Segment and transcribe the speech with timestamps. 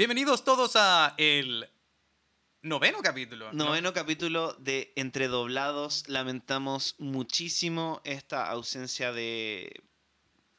[0.00, 1.68] Bienvenidos todos a el
[2.62, 3.52] noveno capítulo.
[3.52, 3.66] ¿no?
[3.66, 6.08] Noveno capítulo de Entre Doblados.
[6.08, 9.82] Lamentamos muchísimo esta ausencia de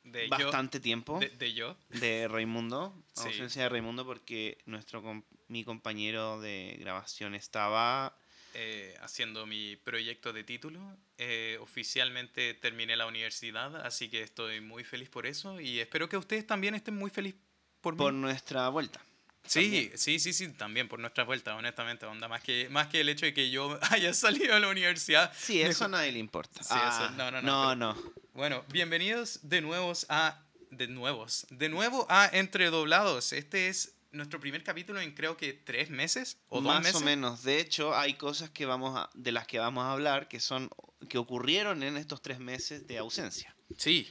[0.04, 1.76] de bastante yo, tiempo De, de yo.
[1.90, 2.94] de Raimundo.
[3.16, 3.30] Sí.
[3.30, 5.02] Ausencia de Raimundo porque nuestro
[5.48, 8.16] mi compañero de grabación estaba...
[8.54, 10.80] eh, haciendo mi proyecto de título.
[11.18, 16.18] Eh, oficialmente terminé la universidad, así que estoy muy feliz por eso y espero que
[16.18, 17.42] ustedes también estén muy felices
[17.82, 18.20] por, por mí.
[18.20, 19.04] nuestra vuelta.
[19.48, 19.98] Sí, también.
[19.98, 23.26] sí, sí, sí, también por nuestra vuelta, honestamente, onda, más que, más que el hecho
[23.26, 25.32] de que yo haya salido de la universidad.
[25.38, 26.64] Sí, eso a nadie le importa.
[26.64, 28.12] Sí, Ah, eso- no, no, no, no, no.
[28.34, 33.34] Bueno, bienvenidos de nuevos a de nuevos, de nuevo a Entre Doblados.
[33.34, 37.02] Este es nuestro primer capítulo en creo que tres meses o dos Más meses.
[37.02, 37.44] o menos.
[37.44, 40.70] De hecho, hay cosas que vamos a- de las que vamos a hablar que son
[41.10, 43.54] que ocurrieron en estos tres meses de ausencia.
[43.78, 44.10] Sí,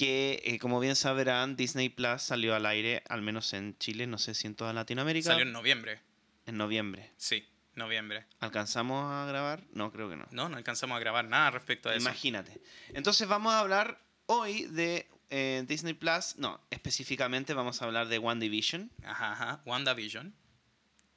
[0.00, 4.16] Que, eh, como bien sabrán, Disney Plus salió al aire, al menos en Chile, no
[4.16, 6.00] sé si en toda Latinoamérica, salió en noviembre.
[6.46, 7.12] en noviembre.
[7.18, 8.24] Sí, noviembre.
[8.38, 9.62] ¿Alcanzamos a grabar?
[9.74, 10.26] No, creo que no.
[10.30, 12.00] No, no alcanzamos a grabar nada respecto a eso.
[12.00, 12.62] Imagínate.
[12.94, 16.36] Entonces vamos a hablar hoy de eh, Disney Plus.
[16.38, 18.90] No, específicamente vamos a hablar de One Division.
[19.04, 19.60] Ajá, ajá.
[19.66, 20.34] WandaVision.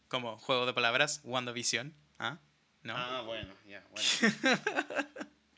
[0.10, 1.94] Como juego de palabras, WandaVision.
[2.20, 2.38] ¿Ah?
[2.82, 2.98] ¿No?
[2.98, 5.08] Ah, bueno, ya, bueno.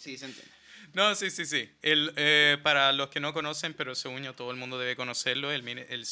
[0.06, 0.52] sí, se entiende.
[0.94, 1.70] No, sí, sí, sí.
[1.81, 5.52] El, eh, para los que no conocen, pero según yo todo el mundo debe conocerlo,
[5.52, 6.06] el, el,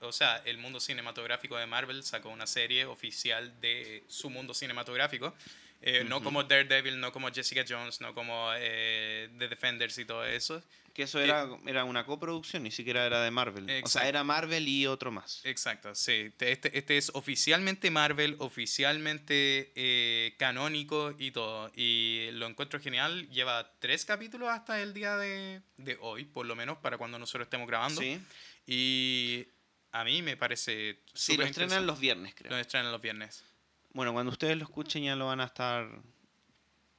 [0.00, 5.34] o sea, el mundo cinematográfico de Marvel sacó una serie oficial de su mundo cinematográfico.
[5.86, 10.24] Eh, No como Daredevil, no como Jessica Jones, no como eh, The Defenders y todo
[10.24, 10.62] eso.
[10.94, 13.64] Que eso era, era una coproducción, ni siquiera era de Marvel.
[13.64, 14.08] O sea, Exacto.
[14.08, 15.40] era Marvel y otro más.
[15.44, 16.32] Exacto, sí.
[16.36, 21.70] Te- Este, este es oficialmente Marvel, oficialmente eh, canónico y todo.
[21.74, 23.28] Y lo encuentro genial.
[23.30, 27.46] Lleva tres capítulos hasta el día de, de hoy, por lo menos, para cuando nosotros
[27.46, 28.00] estemos grabando.
[28.00, 28.20] Sí,
[28.66, 29.46] Y
[29.92, 32.50] a mí me parece sí lo estrenan los viernes, creo.
[32.52, 33.42] Lo estrenan los viernes.
[33.94, 35.88] Bueno, cuando ustedes lo escuchen ya lo van a estar...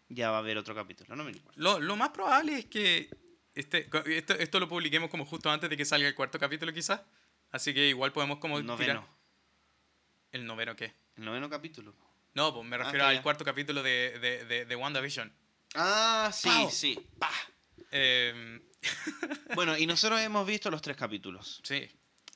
[0.10, 1.34] Ya va a haber otro capítulo, no me.
[1.56, 3.10] Lo, lo más probable es que
[3.56, 7.02] este, esto, esto lo publiquemos como justo antes de que salga el cuarto capítulo, quizás.
[7.52, 9.08] Así que igual podemos como tirar- Noveno.
[10.32, 10.94] ¿El noveno qué?
[11.18, 11.94] El noveno capítulo.
[12.36, 13.24] No, pues me Ah, refiero al ya.
[13.24, 15.34] cuarto capítulo de, de, de, de WandaVision.
[15.74, 16.70] Ah, sí, ¡Pau!
[16.70, 17.00] sí.
[17.92, 18.62] Em,
[19.56, 21.62] Bueno, y nosotros hemos visto los tres capítulos.
[21.64, 21.90] sí.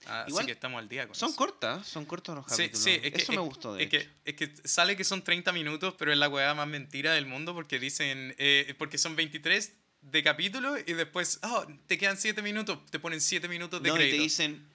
[0.09, 1.37] Así Igual que estamos al día con Son eso.
[1.37, 2.79] cortas, son cortos los Sí, capítulos.
[2.83, 4.09] sí, es que, Eso me es- gustó, de es hecho.
[4.23, 7.25] que, es que sale que son 30 minutos, pero es la weá más mentira del
[7.25, 12.41] mundo porque dicen, eh, porque son 23 de capítulo y después, oh, te quedan 7
[12.41, 14.17] minutos, te ponen 7 minutos de no, y crédito.
[14.17, 14.69] te dicen...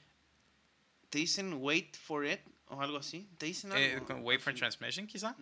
[1.10, 3.28] Te dicen wait for it o algo así.
[3.38, 4.06] ¿Te dicen Eh, algo?
[4.06, 4.58] con Wait for Así.
[4.58, 5.36] Transmission, quizá.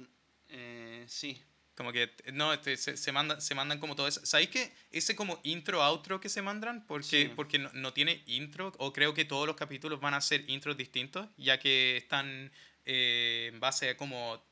[0.50, 1.40] Eh, sí.
[1.74, 4.24] Como que, no, este, se, se, manda, se mandan como todo eso.
[4.26, 6.86] ¿Sabéis que ese como intro, outro que se mandan?
[6.86, 7.32] Porque, Sí.
[7.34, 10.76] porque no, no tiene intro, o creo que todos los capítulos van a ser intros
[10.76, 12.52] distintos, ya que están
[12.84, 14.44] eh, en base a como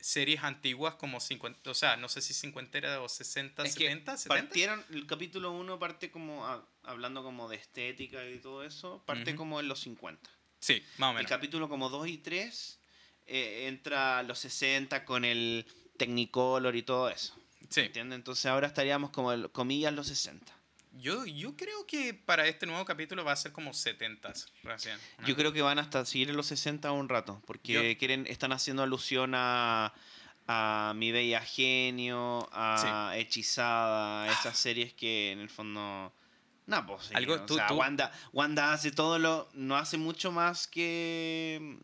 [0.00, 4.16] series antiguas como 50, o sea, no sé si 50 o 60, Es que 70,
[4.16, 4.42] 70.
[4.44, 9.30] partieron, el capítulo 1 parte como a- hablando como de estética y todo eso, parte
[9.30, 9.38] Ujú.
[9.38, 10.30] como en los 50.
[10.58, 11.30] Sí, más o El menos.
[11.30, 12.80] capítulo como 2 y 3
[13.26, 17.34] eh, entra a los 60 con el Technicolor y todo eso.
[17.68, 17.80] Sí.
[17.80, 18.16] ¿Entiendes?
[18.16, 20.52] Entonces ahora estaríamos como, el- comillas, los 60.
[20.98, 24.98] Yo, yo creo que para este nuevo capítulo va a ser como 70 recién.
[25.26, 28.52] Yo creo que van hasta seguir en los 60 un rato, porque Yo- quieren, están
[28.52, 29.92] haciendo alusión a,
[30.46, 36.12] a Mi Bella Genio, a Hechizada, a esas series que en el fondo...
[36.66, 39.48] No, pues sí, Algo- o tú- sea, tú- Wanda, Wanda hace todo lo...
[39.52, 41.78] No hace mucho más que...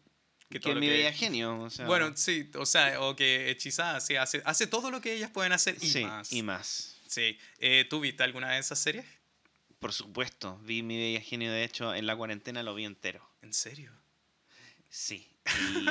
[0.52, 1.86] Que Que, todo lo Mi que- Bella Genio, o sea...
[1.86, 5.52] Bueno, sí, o sea, o que hechizada, sí, hace, hace todo lo que ellas pueden
[5.52, 6.32] hacer y sí, más.
[6.32, 7.00] y más.
[7.08, 7.38] Sí.
[7.58, 9.04] Eh, ¿Tú viste alguna de esas series?
[9.78, 13.26] Por supuesto, vi Mi Bella Genio, de hecho, en la cuarentena lo vi entero.
[13.42, 13.92] ¿En serio?
[14.88, 15.28] Sí.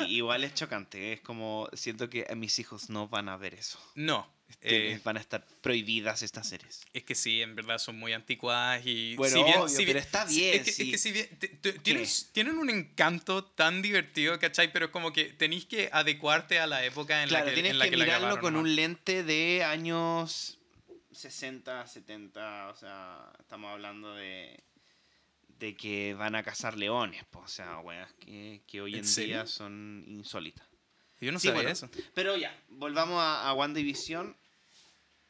[0.08, 1.68] Y igual es chocante, es como...
[1.74, 3.78] Siento que mis hijos no van a ver eso.
[3.94, 4.32] No.
[4.60, 6.84] Que eh, van a estar prohibidas estas series.
[6.92, 9.16] es que sí, en verdad son muy anticuadas y...
[9.16, 10.90] Bueno, si bien, obvio, si pero está bien, Es que, es sí.
[10.90, 11.28] que si bien...
[11.38, 14.72] te- te- tienen, tienen un encanto tan divertido, ¿cachai?
[14.72, 17.78] Pero como que tenéis que adecuarte a la época en claro, la que, tienes en
[17.78, 18.60] la que, que mirarlo con ¿no?
[18.60, 20.58] un lente de años
[21.12, 24.62] 60, 70, o sea, estamos hablando de
[25.58, 29.14] de que van a cazar leones, po, o sea, weas que, que hoy ¿En en,
[29.14, 30.66] día son insólitas.
[31.20, 31.88] Yo no Sí, sabía bueno, eso.
[32.14, 34.36] Pero ya, volvamos a, a WandaVision.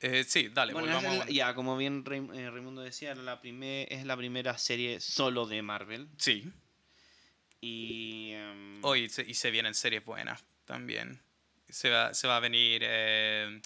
[0.03, 2.05] Eh, sí, dale, Bueno, volvamos el- ya, como bien
[2.35, 6.09] eh, Raimundo decía, la primer, es la primera serie solo de Marvel.
[6.19, 6.51] Sí.
[7.61, 8.33] Y...
[8.33, 11.21] em, Oh, y se, vienen series buenas también.
[11.69, 13.61] Se va, se va a venir eh,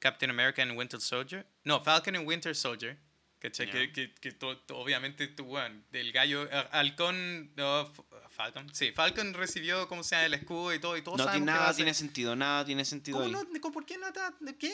[0.00, 1.46] Captain America and Winter Soldier.
[1.64, 2.98] No, Falcon and Winter Soldier.
[3.38, 3.66] ¿Cachai?
[3.66, 3.72] Ya.
[3.72, 6.48] Que, que, que to- to- obviamente tú, bueno, del gallo.
[6.50, 7.52] a- Halcón.
[7.54, 7.92] no,
[8.30, 8.74] Falcon.
[8.74, 11.94] Sí, Falcon recibió, como sea, el escudo y todo, y todo No tiene nada tiene
[11.94, 13.44] sentido, nada tiene sentido ¿Cómo ahí.
[13.52, 13.60] no?
[13.60, 14.34] ¿Cómo- ¿Por qué nada?
[14.40, 14.72] ¿De qué?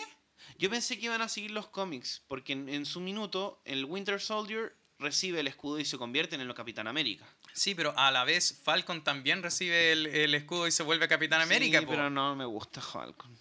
[0.58, 4.20] Yo pensé que iban a seguir los cómics, porque en, en su minuto el Winter
[4.20, 7.26] Soldier recibe el escudo y se convierte en el Capitán América.
[7.52, 11.40] Sí, pero a la vez Falcon también recibe el, el escudo y se vuelve Capitán
[11.42, 11.80] América.
[11.80, 13.36] Sí, pero no me gusta Falcon.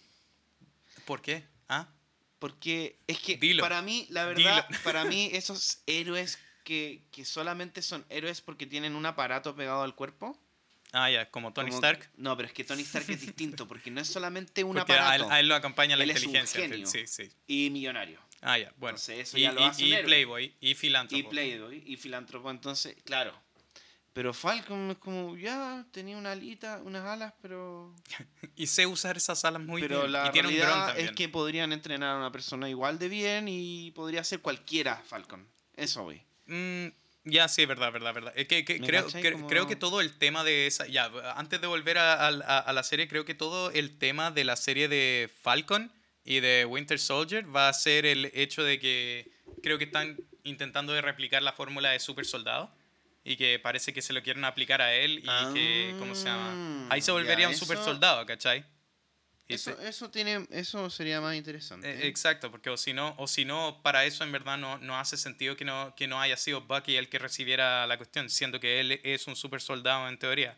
[1.06, 1.48] ¿Por qué?
[1.70, 1.88] ¿Ah?
[2.40, 3.62] Porque es que Dilo.
[3.62, 8.96] para mí, la verdad, para mí esos héroes que, que solamente son héroes porque tienen
[8.96, 10.38] un aparato pegado al cuerpo.
[10.94, 12.10] Ah, ya, como Tony como- Stark.
[12.18, 14.96] No, pero es que Tony Stark es distinto, porque no es solamente un Porque a
[14.96, 16.62] él, aparato a él lo acompaña la Él es un inteligencia.
[16.68, 16.86] genio.
[16.88, 17.30] Sí, sí.
[17.48, 18.20] y millonario.
[18.42, 18.98] Ah, ya, bueno.
[18.98, 20.04] Entonces, eso y ya lo y- hace y.
[20.04, 21.20] Playboy, y filántropo.
[21.20, 23.34] Y Playboy y filántropo, entonces, claro.
[24.14, 27.96] Pero Falcon es como, ya, tenía una alita, unas alas, pero...
[28.58, 30.12] Y sé usar esas alas muy pero bien.
[30.12, 31.08] la y tiene un dron también.
[31.08, 35.48] es que podrían entrenar a una persona igual de bien y podría ser cualquiera Falcon.
[35.78, 36.22] Eso, voy.
[36.48, 36.88] Mm,
[37.24, 38.34] ya, sí, verdad, verdad, verdad.
[38.36, 39.24] Es que, que ¿Me creo, cachai?
[39.24, 40.88] cre- Como- creo que todo el tema de esa.
[40.88, 44.56] Ya, antes de volver a, a- la serie, creo que todo el tema de la
[44.56, 45.92] serie de Falcon
[46.26, 49.32] y de Winter Soldier va a ser el hecho de que
[49.64, 52.72] creo que están intentando de replicar la fórmula de super soldado
[53.24, 56.88] y que parece que se lo quieren aplicar a él y que, ¿cómo se llama?
[56.90, 58.66] Ahí se Ah, volvería un super soldado, ¿cachai?
[59.56, 61.90] Eso, eso, tiene, eso sería más interesante.
[61.90, 64.98] eh, Exacto, porque o si no, o si no, para eso en verdad no, no
[65.00, 68.60] hace sentido que no, que no haya sido Bucky el que recibiera la cuestión, siendo
[68.60, 70.58] que él es un super soldado en teoría.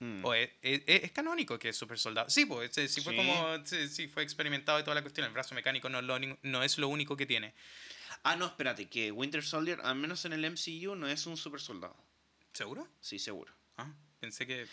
[0.00, 0.24] Mm.
[0.24, 2.30] O es, es- es canónico que es super soldado.
[2.30, 5.26] Sí, pues sí, sí fue como sí, sí, fue experimentado y toda la cuestión.
[5.26, 7.52] El brazo mecánico no, lo no es lo único que tiene.
[8.22, 11.60] Ah, no, espérate, que Winter Soldier, al menos en el MCU, no es un super
[11.60, 11.96] soldado.
[12.52, 12.88] ¿Seguro?
[13.00, 13.52] Sí, seguro.
[13.76, 14.66] Ah, pensé que.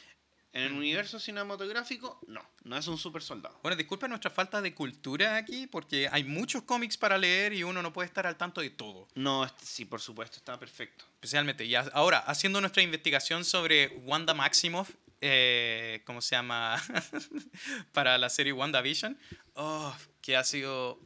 [0.56, 3.60] En el universo cinematográfico, no, no es un super soldado.
[3.62, 7.82] Bueno, disculpa nuestra falta de cultura aquí, porque hay muchos cómics para leer y uno
[7.82, 9.08] no puede estar al tanto de todo.
[9.16, 11.04] No, este- sí, por supuesto, está perfecto.
[11.16, 11.66] especialmente.
[11.66, 16.82] Y ahora, haciendo nuestra investigación sobre Wanda Maximoff, eh, ¿cómo se llama?
[17.94, 19.18] Para la serie WandaVision,
[19.56, 21.00] oh, que ha sido...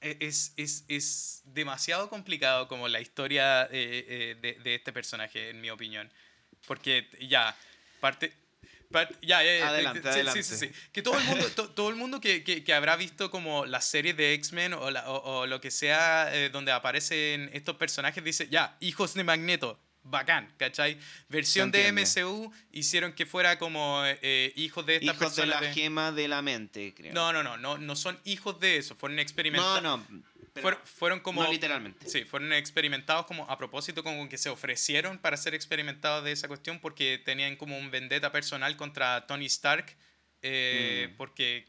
[0.00, 3.68] e- Es, es, es demasiado complicado como la historia eh,
[4.08, 6.10] eh, de, de este personaje, en mi opinión.
[6.66, 7.56] Porque ya,
[8.00, 8.32] parte...
[8.90, 10.42] parte- ya, ya, ya, Adelante, sí, adelante.
[10.42, 10.72] Sí, sí, sí.
[10.92, 13.80] Que todo el mundo, to- todo el mundo que, que, que habrá visto como la
[13.80, 18.48] serie de X-Men o, o- o lo que sea eh, donde aparecen estos personajes dice,
[18.50, 20.98] ya, hijos de Magneto, bacán, ¿cachai?
[21.28, 21.92] Versión de.
[21.92, 25.60] MCU hicieron que fuera como eh, hijos de estas Hijos de personas.
[25.60, 27.12] la de- gema de la mente, creo.
[27.12, 29.82] No, no, no, no, no son hijos de eso, fueron no, experimentados.
[29.82, 30.22] no, pero
[30.54, 31.42] fueron, fueron como...
[31.42, 32.08] no literalmente.
[32.08, 36.48] Sí, fueron experimentados como a propósito, como que se ofrecieron para ser experimentados de esa
[36.48, 39.96] cuestión porque tenían como un vendetta personal contra Tony Stark,
[40.42, 41.16] eh, Mm.
[41.16, 41.66] porque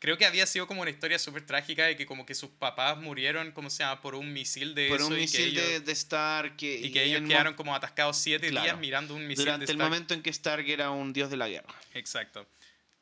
[0.00, 2.96] creo que había sido como una historia súper trágica de que como que sus papás
[2.98, 5.70] murieron, como se llama, por un misil de Por eso un y que misil de,
[5.70, 8.64] ellos, de Stark que, y que ellos en mo- quedaron como atascados siete Claro.
[8.64, 9.90] días mirando un misil durante de el Stark.
[9.90, 11.74] momento en que Stark era un dios de la guerra.
[11.94, 12.46] Exacto.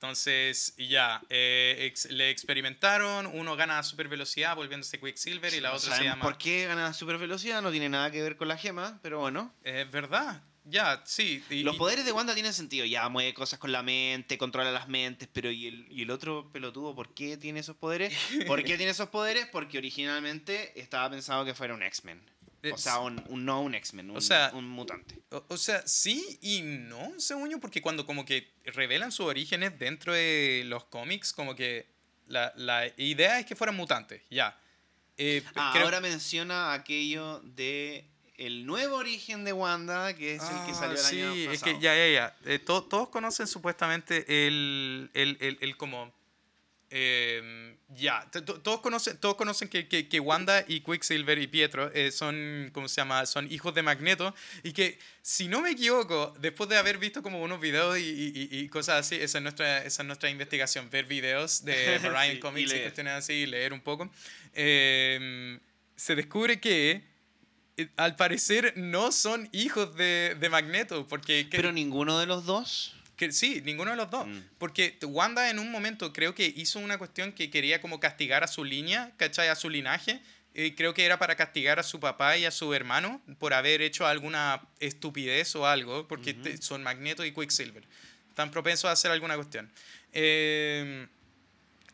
[0.00, 5.76] Entonces, ya, eh, ex- le experimentaron, uno gana super velocidad volviéndose Quicksilver y la No
[5.76, 6.22] otra se llama...
[6.22, 7.62] ¿Por qué gana super velocidad?
[7.62, 9.54] No tiene nada que ver con la gema, pero bueno.
[9.64, 11.42] Es verdad, ya, sí.
[11.48, 12.84] y- Los poderes de Wanda tienen sentido.
[12.84, 16.50] Ya mueve cosas con la mente, controla las mentes, pero ¿y el, y el otro
[16.52, 18.12] pelotudo por qué tiene esos poderes?
[18.46, 19.46] ¿Por qué tiene esos poderes?
[19.46, 22.20] Porque originalmente estaba pensado que fuera un X-Men.
[22.64, 25.18] O Es- sea, un, un- no un X-Men, un, O sea- un mutante.
[25.30, 29.78] O, o sea, sí y no, según yo, porque cuando como que revelan sus orígenes
[29.78, 31.86] dentro de los cómics, como que
[32.26, 34.58] la, la idea es que fueran mutantes, ya.
[35.18, 38.04] Eh, Ah, creo- ahora menciona aquello de
[38.36, 41.60] el nuevo origen de Wanda, que es el que Ah, salió el sí, año es
[41.60, 41.76] pasado.
[41.78, 42.36] que ya, ya, ya.
[42.52, 46.12] Eh, to- todos conocen supuestamente el, el, el, el como...
[46.90, 51.90] eh, ya, to- todos conocen, todos conocen que, que, que Wanda y Quicksilver y Pietro
[51.94, 53.24] eh, son, ¿cómo se llama?
[53.26, 57.42] Son hijos de Magneto y que, si no me equivoco, después de haber visto como
[57.42, 61.06] unos videos y, y- y- cosas así, esa es, nuestra, esa es nuestra investigación, ver
[61.06, 64.10] videos de Variant Sí, Comics y, cuestiones así y leer un poco,
[64.54, 65.58] eh,
[65.96, 67.02] se descubre que
[67.76, 71.48] eh, al parecer no son hijos de, de Magneto, porque...
[71.48, 72.95] que- Pero ninguno de los dos.
[73.16, 74.26] Que sí, ninguno de los dos.
[74.26, 74.40] Mm.
[74.58, 78.46] Porque Wanda en un momento creo que hizo una cuestión que quería como castigar a
[78.46, 79.48] su línea, ¿cachai?
[79.48, 80.20] A su linaje.
[80.54, 83.82] Y creo que era para castigar a su papá y a su hermano por haber
[83.82, 87.84] hecho alguna estupidez o algo, porque son Magneto y Quicksilver.
[88.30, 89.70] Están propensos a hacer alguna cuestión.
[90.12, 91.06] Eh,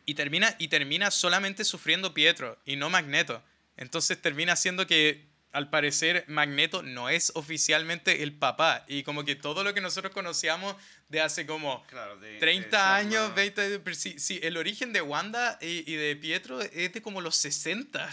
[0.07, 3.43] y, termina, y termina solamente sufriendo Pietro y no Magneto.
[3.77, 8.85] Entonces termina siendo que al parecer Magneto no es oficialmente el papá.
[8.89, 10.75] Y como que todo lo que nosotros conocíamos
[11.09, 13.81] de hace como Claro, de, 30 años, 20...
[13.81, 17.37] pero sí, sí, el origen de Wanda y, y de Pietro es de como los
[17.37, 18.11] 60.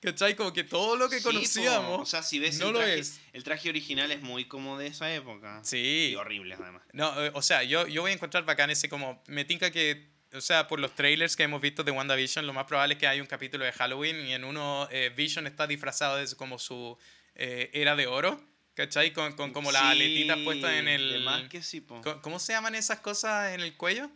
[0.00, 0.34] ¿Cachai?
[0.34, 1.30] Como que todo lo que Sí, po.
[1.30, 2.00] conocíamos.
[2.00, 3.20] O sea, si ves no el, lo traje, es.
[3.32, 5.60] el traje original es muy como de esa época.
[5.62, 6.10] Sí.
[6.10, 6.82] Y horrible, además.
[6.92, 9.22] No, eh, o sea, yo, yo voy a encontrar bacán ese como...
[9.28, 12.66] Me tinca que, o sea, por los trailers que hemos visto de WandaVision, lo más
[12.66, 16.16] probable es que hay un capítulo de Halloween y en uno eh, Vision está disfrazado
[16.16, 16.96] de como su
[17.34, 18.42] eh, era de oro,
[18.74, 19.12] ¿cachai?
[19.12, 21.12] Con, con como las Sí, aletitas puestas en el...
[21.12, 21.84] de más que sí,
[22.22, 24.08] ¿Cómo se llaman esas cosas en el cuello?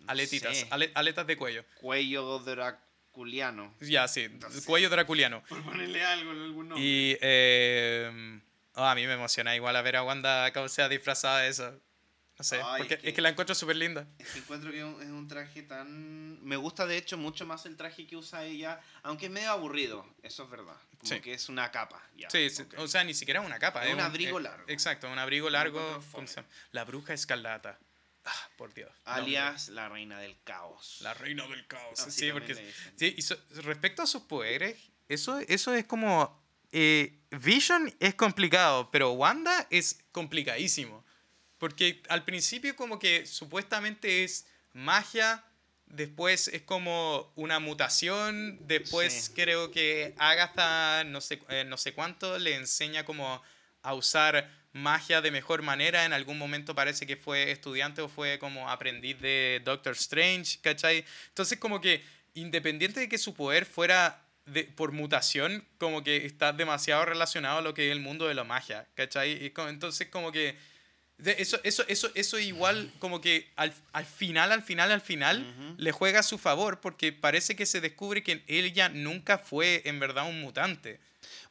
[0.00, 0.66] No Aletitas, sé.
[0.70, 1.64] ale- aletas de cuello.
[1.80, 3.74] Cuello draculiano.
[3.80, 4.28] Ya, sí,
[4.64, 5.42] cuello draculiano.
[5.48, 6.84] Por ponerle algo en algún nombre.
[6.86, 8.40] Y eh,
[8.74, 11.80] oh, a mí me emociona igual a ver a Wanda como sea disfrazada de eso.
[12.38, 14.06] No sé, Ay, porque es que- es que la encuentro súper linda.
[14.18, 16.44] Es que encuentro que es un, es traje tan...
[16.44, 20.06] Me gusta de hecho mucho más el traje que usa ella, aunque es medio aburrido,
[20.22, 20.76] eso es verdad.
[20.98, 21.20] Como Sí.
[21.20, 22.02] que es una capa.
[22.16, 22.74] Ya, Sí, sí, ok.
[22.78, 23.84] o sea, ni siquiera una capa.
[23.86, 24.64] Es un un- abrigo eh, largo.
[24.68, 26.02] Exacto, un abrigo largo.
[26.72, 27.78] La bruja escarlata.
[28.28, 28.90] Ah, por Dios.
[29.06, 30.98] no, Alias la reina del caos.
[31.00, 31.98] La reina del caos.
[32.10, 32.54] Sí, porque.
[32.96, 34.76] Sí, y so- respecto a sus poderes,
[35.08, 36.44] eso, eso es como.
[36.72, 41.04] eh, Vision es complicado, pero Wanda es complicadísimo.
[41.58, 45.42] Porque al principio, como que supuestamente es magia,
[45.86, 49.32] después es como una mutación, después Sí.
[49.34, 53.42] creo que Agatha, no sé, eh, no sé cuánto, le enseña como
[53.82, 56.04] a usar magia de mejor manera.
[56.04, 61.04] En algún momento parece que fue estudiante o fue como aprendiz de Doctor Strange, ¿cachai?
[61.28, 66.52] Entonces como que independiente de que su poder fuera de, por mutación, como que está
[66.52, 69.32] demasiado relacionado a lo que es el mundo de la magia, ¿cachai?
[69.46, 70.56] Y entonces como que...
[71.18, 75.74] de- eso, eso, eso, eso igual como que al, al final, al final, al final
[75.78, 79.98] le juega a su favor porque parece que se descubre que ella nunca fue en
[80.00, 81.00] verdad un mutante.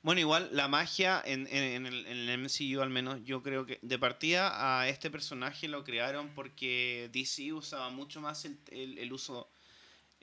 [0.03, 3.65] Bueno, igual la magia en, en- en el, en el MCU al menos, yo creo
[3.65, 8.99] que de partida a este personaje lo crearon porque DC usaba mucho más el, el-
[8.99, 9.49] el uso,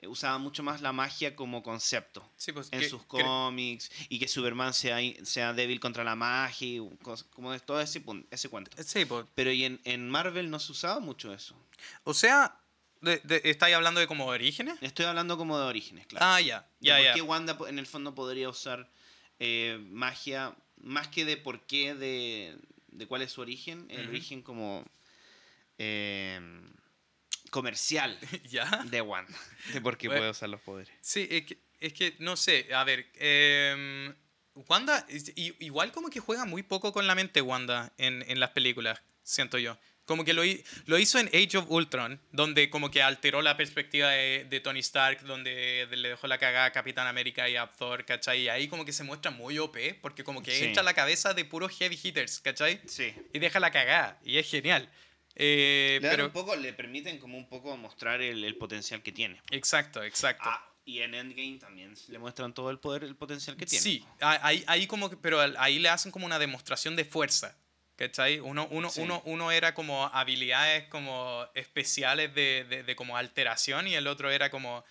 [0.07, 4.19] usaba mucho más la magia como concepto Sí, pues, en que- sus que- cómics y
[4.19, 8.49] que Superman sea, sea débil contra la magia y cos- como de todo ese, ese
[8.49, 8.71] cuento.
[8.83, 11.55] Sí, pues, Pero y en, en Marvel no se usaba mucho eso.
[12.03, 12.57] o sea,
[13.01, 14.77] de, de- ¿estáis hablando de como orígenes?
[14.81, 16.25] Estoy hablando como de orígenes, claro.
[16.25, 18.89] Ah, ya, De ya, por qué Wanda en el fondo podría usar
[19.39, 22.57] eh, magia, más que de por qué, de,
[22.89, 24.85] de cuál es su origen, el origen como
[25.79, 26.39] eh,
[27.53, 28.17] comercial
[28.49, 28.65] ¿Ya?
[28.85, 29.37] de Wanda,
[29.71, 30.21] de por qué Bueno.
[30.21, 30.91] puede usar los poderes.
[31.01, 34.13] Sí, es que, es que no sé, a ver, em,
[34.67, 35.05] Wanda,
[35.59, 39.57] igual como que juega muy poco con la mente Wanda en, en las películas, siento
[39.57, 39.77] yo.
[40.05, 40.41] Como que lo,
[40.85, 44.81] lo hizo en Age of Ultron, donde como que alteró la perspectiva de, de Tony
[44.81, 48.41] Stark, donde le dejó la cagada a Capitán América y a Thor, ¿cachai?
[48.41, 50.65] Y ahí como que se muestra muy OP, porque como que Sí.
[50.65, 52.81] entra la cabeza de puros heavy hitters, ¿cachai?
[52.85, 53.13] Sí.
[53.31, 54.89] Y deja la cagada, y es genial.
[55.35, 59.11] Eh, Le, pero, un poco, le permiten como un poco mostrar el, el potencial que
[59.11, 59.41] tiene.
[59.51, 60.43] exacto, exacto.
[60.45, 63.81] Ah, y en Endgame también le muestran todo el poder, el potencial que tiene.
[63.81, 67.57] Sí, ahí, ahí como que, pero ahí le hacen como una demostración de fuerza.
[67.95, 68.39] ¿Cachai?
[68.39, 69.01] Uno, uno, Sí.
[69.01, 74.31] uno, uno era como habilidades como especiales de, de, de como alteración y el otro
[74.31, 74.83] era como,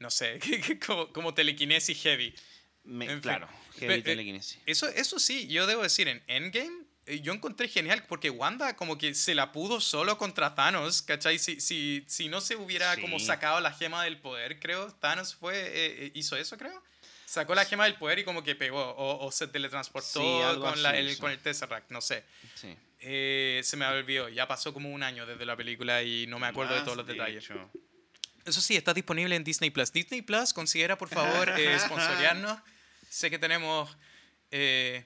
[0.00, 0.40] no sé,
[0.86, 2.34] como, como telequinesis heavy.
[2.82, 3.48] Me- claro,
[3.78, 4.58] heavy eh, telequinesis.
[4.66, 6.86] Eso, eso sí, yo debo decir, en Endgame
[7.22, 11.38] yo encontré genial porque Wanda como que se la pudo solo contra Thanos, ¿cachai?
[11.38, 15.54] Si, si, si no se hubiera como sacado la gema del poder, creo, Thanos fue,
[15.58, 15.70] eh,
[16.06, 16.82] eh, hizo eso, creo.
[17.26, 20.82] Sacó la gema del poder y como que pegó, o, o se teletransportó Sí, con,
[20.82, 22.24] la- el, con el Tesseract, no sé.
[22.54, 22.74] Sí.
[23.00, 26.46] Eh, se me olvidó, ya pasó como un año desde la película y no me
[26.46, 27.44] acuerdo de todos los detalles.
[27.44, 27.70] hecho.
[28.44, 29.92] Eso sí, está disponible en Disney Plus.
[29.92, 32.58] Disney Plus, considera por favor eh, sponsorearnos.
[33.10, 33.94] Sé que tenemos
[34.50, 35.04] eh,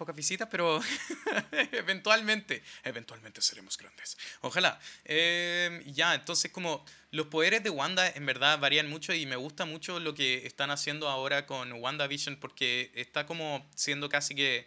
[0.00, 0.80] pocas visitas, pero
[1.72, 4.16] eventualmente, eventualmente seremos grandes.
[4.40, 4.80] Ojalá.
[5.04, 9.66] Eh, ya, entonces como los poderes de Wanda en verdad varían mucho y me gusta
[9.66, 14.66] mucho lo que están haciendo ahora con WandaVision porque está como siendo casi que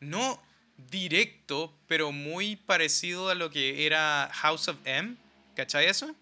[0.00, 0.42] no
[0.76, 5.14] directo, pero muy parecido a lo que era House of M.
[5.54, 6.16] ¿Cachai eso?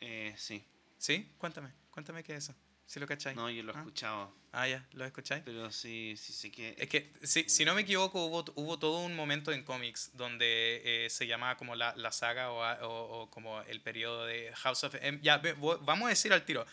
[0.00, 0.64] Eh, sí.
[0.96, 1.28] ¿Sí?
[1.38, 2.67] Cuéntame, cuéntame qué es eso.
[2.88, 3.34] Si lo cachai.
[3.34, 3.80] No, yo lo he Ah.
[3.80, 4.32] escuchado.
[4.50, 5.42] Ah, ya, ¿lo escucháis?
[5.44, 6.74] Pero sí, sí sé que.
[6.78, 10.80] Es que, si, si no me equivoco, hubo, hubo todo un momento en cómics donde
[11.04, 14.84] eh, se llamaba como la, la saga o, o- o como el periodo de House
[14.84, 15.20] of M.
[15.22, 15.36] Ya,
[15.82, 16.64] vamos a decir al tiro.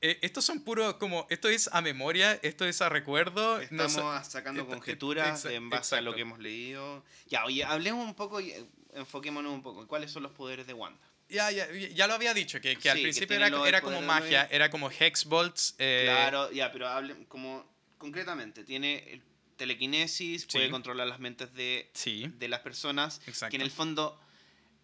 [0.00, 3.56] Eh, estos son puros, como, esto es a memoria, esto es a recuerdo.
[3.70, 6.16] no Estamos sé- sacando conjeturas en base a lo exacto.
[6.16, 7.04] que hemos leído.
[7.26, 9.86] Ya, oye, hablemos un poco y eh, enfoquémonos un poco.
[9.86, 10.98] ¿Cuáles son los poderes de Wanda?
[11.30, 13.80] Ya, ya, ya lo había dicho, que, que al Sí, que principio tiene era, era
[13.80, 15.76] como de magia, era como Hexbolts.
[15.78, 17.64] eh, Claro, ya, pero hablen como
[17.98, 18.64] concretamente.
[18.64, 19.22] Tiene el-
[19.56, 23.20] telequinesis, puede controlar las mentes de, Sí, de las personas.
[23.26, 23.50] exacto.
[23.50, 24.18] Que en el fondo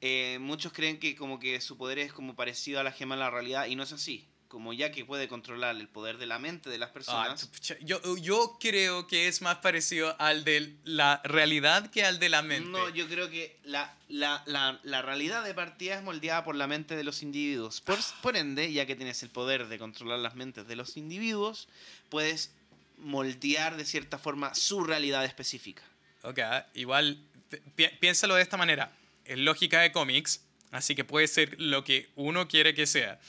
[0.03, 3.21] eh, muchos creen que como que su poder es como parecido a la gema de
[3.21, 4.29] la realidad y no es así.
[4.49, 7.47] Como ya que puede controlar el poder de la mente de las Ah, personas.
[7.47, 12.29] pucha, yo, yo creo que es más parecido al de la realidad que al de
[12.29, 12.69] la mente.
[12.71, 16.67] No, yo creo que la, la, la, la realidad de partida es moldeada por la
[16.67, 17.81] mente de los individuos.
[17.81, 21.69] Por, por ende, ya que tienes el poder de controlar las mentes de los individuos,
[22.09, 22.53] puedes
[22.99, 25.83] moldear de cierta forma su realidad específica.
[26.23, 26.39] Ok,
[26.75, 27.19] igual
[27.77, 28.91] pi- piénsalo de esta manera.
[29.25, 33.21] Es lógica de cómics, así que puede ser lo que uno quiere que sea.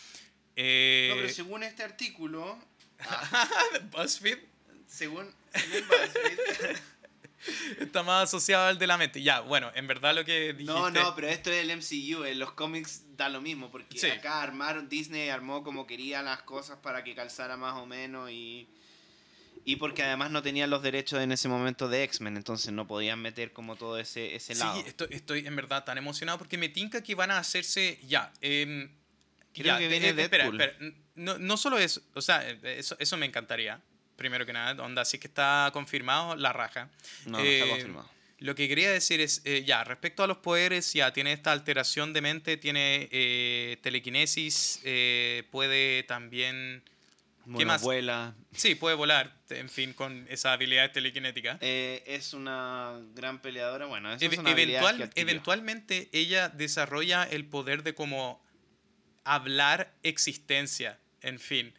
[0.59, 2.57] Eh, No, pero según este artículo,
[3.91, 4.39] BuzzFeed
[4.87, 6.79] según según BuzzFeed-
[7.79, 9.21] está más asociado al de la mente.
[9.21, 10.65] Ya, bueno, en verdad lo que dijiste...
[10.73, 14.07] No, no, pero esto es el MCU, en los cómics da lo mismo, porque Sí.
[14.09, 18.67] acá armaron, Disney armó como quería las cosas para que calzara más o menos y...
[19.65, 23.19] Y porque además no tenían los derechos en ese momento de X-Men, entonces no podían
[23.21, 24.79] meter como todo ese, ese Sí, lado.
[24.87, 28.31] estoy, estoy en verdad tan emocionado porque me tinca que van a hacerse ya.
[28.41, 28.89] em,
[29.61, 30.61] Creo ya, que eh, viene eh, espera, Deadpool.
[30.61, 33.81] espera, No, no solo eso, o sea, eh, eso, eso me encantaría.
[34.15, 36.89] Primero que nada, onda, es que está confirmado, la raja.
[37.25, 38.09] No, no está confirmado.
[38.39, 42.13] Lo que quería decir es, eh, ya, respecto a los poderes, ya tiene esta alteración
[42.13, 46.83] de mente, tiene eh, telequinesis, eh, puede también...
[47.45, 47.81] Bueno, más?
[47.81, 48.35] vuela.
[48.53, 51.57] Sí, puede volar, en fin, con esa habilidad telequinética.
[51.61, 53.85] Eh, es una gran peleadora.
[53.85, 55.29] Bueno, eso es una habilidad eventual- que adquirió.
[55.31, 58.43] eventualmente ella desarrolla el poder de como
[59.33, 61.73] hablar existencia, en fin.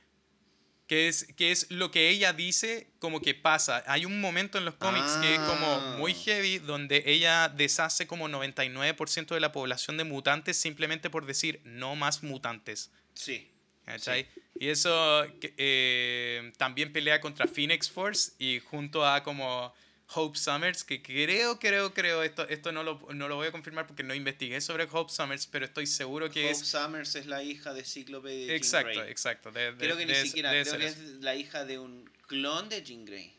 [0.87, 3.85] Que es, que es lo que ella dice como que pasa.
[3.87, 5.97] Hay un momento en los cómics que es como Ah.
[5.99, 11.61] muy heavy donde ella deshace como 99% de la población de mutantes simplemente por decir
[11.65, 12.91] no más mutantes.
[13.13, 13.51] Sí.
[13.85, 14.27] ¿cachai?
[14.59, 19.73] Y eso eh, también pelea contra Phoenix Force y junto a como
[20.15, 23.87] Hope Summers, que creo, creo, creo, esto, esto no, lo, no lo voy a confirmar
[23.87, 26.67] porque no investigué sobre Hope Summers, pero estoy seguro que Hope es...
[26.67, 29.11] Summers es la hija de Cíclope de Jean Exacto, Grey.
[29.11, 29.53] exacto.
[29.53, 32.69] de- de- Creo que ni debe- siquiera, creo que es la hija de un clon
[32.71, 33.35] de Jean Grey.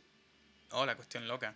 [0.72, 1.56] Oh, la cuestión loca.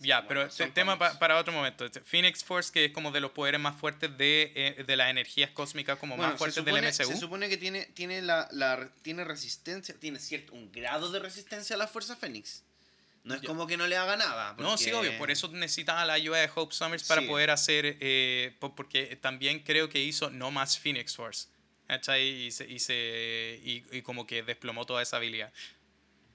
[0.00, 1.86] Ya, bueno, pero te- tema pa- para otro momento.
[1.86, 5.08] Este, Phoenix Force, que es como de los poderes más fuertes de, eh, de las
[5.08, 7.06] energías cósmicas, como Bueno, más fuertes supone, del MCU.
[7.14, 11.74] Se supone que tiene, tiene, la, la- tiene resistencia, tiene cierto, un grado de resistencia
[11.76, 12.62] a la Fuerza Fénix.
[13.26, 13.46] No es Ya.
[13.48, 14.54] como que no le haga nada.
[14.58, 15.18] No, sí, porque- obvio.
[15.18, 17.26] Por eso necesitaba la ayuda de Hope Summers para Sí.
[17.28, 17.96] poder hacer.
[18.00, 21.48] eh, po- porque también creo que hizo no más Phoenix Force.
[21.88, 22.22] ¿Cachai?
[22.46, 25.52] Y, se, y, se- y, y como que desplomó toda esa habilidad.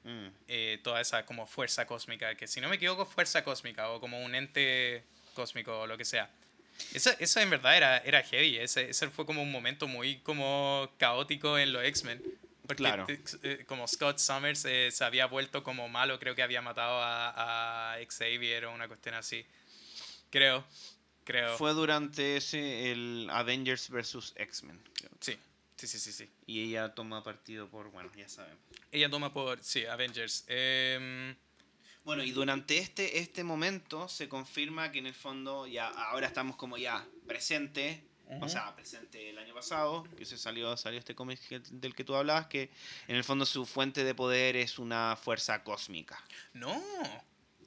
[0.03, 0.27] Mm.
[0.47, 2.33] eh, toda esa como fuerza cósmica.
[2.35, 5.03] Que si no me equivoco, fuerza cósmica o como un ente
[5.35, 6.29] cósmico o lo que sea.
[6.93, 8.57] Eso, eso en verdad era, era heavy.
[8.57, 12.21] Ese, ese fue como un momento muy como caótico en los X-Men.
[12.67, 13.05] Porque Claro.
[13.09, 17.93] eh, como Scott Summers eh, se había vuelto como malo, creo que había matado a,
[17.93, 19.45] a Xavier o una cuestión así.
[20.29, 20.63] Creo,
[21.23, 21.57] creo.
[21.57, 24.33] Fue durante ese, el Avengers vs.
[24.37, 24.81] X-Men.
[25.19, 25.37] Sí,
[25.75, 26.29] sí, sí, sí, sí.
[26.45, 28.57] Y ella toma partido por, bueno, ya saben.
[28.91, 30.45] Ella toma por, sí, Avengers.
[30.47, 31.35] Em,
[32.03, 36.55] Bueno, y durante este, este momento se confirma que en el fondo ya ahora estamos
[36.55, 38.03] como ya presente,
[38.39, 42.15] o sea, presente el año pasado, que se salió, salió este cómic del que tú
[42.15, 42.69] hablabas, que
[43.07, 46.23] en el fondo su fuente de poder es una fuerza cósmica.
[46.53, 46.81] no.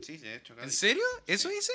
[0.00, 1.04] Sí, de hecho, ¿En serio?
[1.26, 1.72] ¿Eso dice?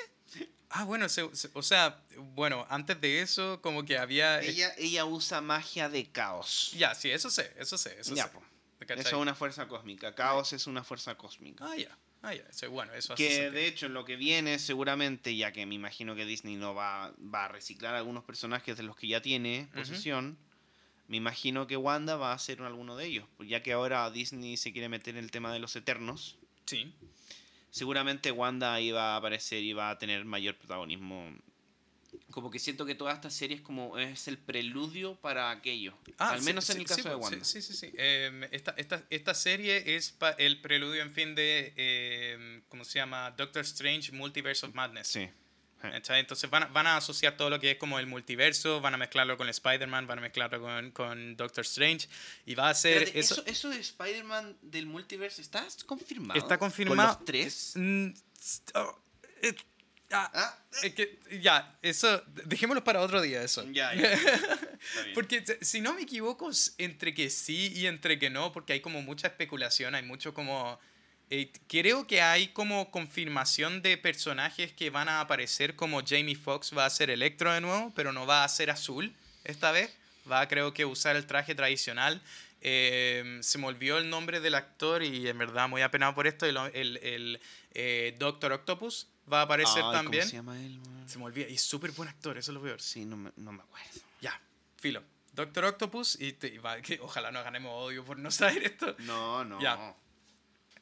[0.70, 4.42] Ah, bueno, se- se- o sea, bueno, antes de eso como que había...
[4.42, 6.72] eh, Ella, ella usa magia de caos.
[6.78, 8.30] Ya, sí, eso sé, eso sé, eso Ya, sé.
[8.32, 8.44] po.
[8.88, 10.14] Eso es una fuerza cósmica.
[10.14, 11.66] Caos es una fuerza cósmica.
[11.66, 13.52] Ah, ya, ah, ya, bueno, eso hace Que sentido.
[13.54, 17.46] de hecho lo que viene seguramente, ya que me imagino que Disney no va, va
[17.46, 20.38] a reciclar algunos personajes de los que ya tiene posesión,
[21.08, 23.26] me imagino que Wanda va a ser alguno de ellos.
[23.38, 26.94] Pues ya que ahora Disney se quiere meter en el tema de los eternos, Sí,
[27.72, 31.34] seguramente Wanda iba a aparecer y va a tener mayor protagonismo.
[32.32, 35.98] Como que siento que toda esta serie es como es el preludio para aquello.
[36.18, 37.46] Ah, Al sí, menos sí, en el sí, caso de sí, Wanda.
[37.46, 37.92] Sí, sí, sí.
[37.98, 43.00] Em, esta, esta, esta serie es pa- el preludio, en fin, de, em, ¿cómo se
[43.00, 43.32] llama?
[43.32, 45.08] Doctor Strange Multiverse of Madness.
[45.08, 45.28] Sí.
[45.82, 48.98] Entonces van a, van a asociar todo lo que es como el multiverso, van a
[48.98, 52.10] mezclarlo con Spider-Man, van a mezclarlo con, con Doctor Strange
[52.46, 53.10] y va a ser...
[53.16, 56.38] Eso, eso, de Spider-Man del multiverso, ¿está confirmado?
[56.38, 57.14] Está ¿Con confirmado.
[57.18, 57.72] los tres?
[57.76, 58.10] Mm,
[58.76, 59.00] oh,
[59.42, 59.56] eh,
[60.12, 63.66] ah, Ah, es que, ya, eso, dejémoslo para otro día eso.
[63.72, 64.10] ya, ya.
[65.14, 69.02] Porque si no me equivoco, entre que sí y entre que no, porque hay como
[69.02, 70.80] mucha especulación, hay mucho como...
[71.30, 76.76] eh, creo que hay como confirmación de personajes que van a aparecer como Jamie Foxx
[76.78, 79.96] va a ser Electro de nuevo, pero no va a ser azul esta vez.
[80.32, 82.22] Va creo que usar el traje tradicional.
[82.62, 86.46] Eh, se me olvidó el nombre del actor y en verdad muy apenado por esto.
[86.46, 87.42] El, el, el,
[87.74, 90.22] eh, Doctor Octopus va a aparecer Ay, también.
[90.24, 90.80] ¿Cómo se llama él?
[90.80, 91.08] man?
[91.10, 91.48] Se me olvida.
[91.50, 92.82] Y es súper buen actor, eso es lo peor.
[92.82, 93.90] Sí, no me, no me acuerdo.
[94.22, 94.40] Ya,
[94.78, 95.04] filo.
[95.34, 98.96] Doctor Octopus, y, te- y va- que ojalá no ganemos odio por no saber esto.
[99.00, 99.62] No, no.
[99.62, 99.96] Ya.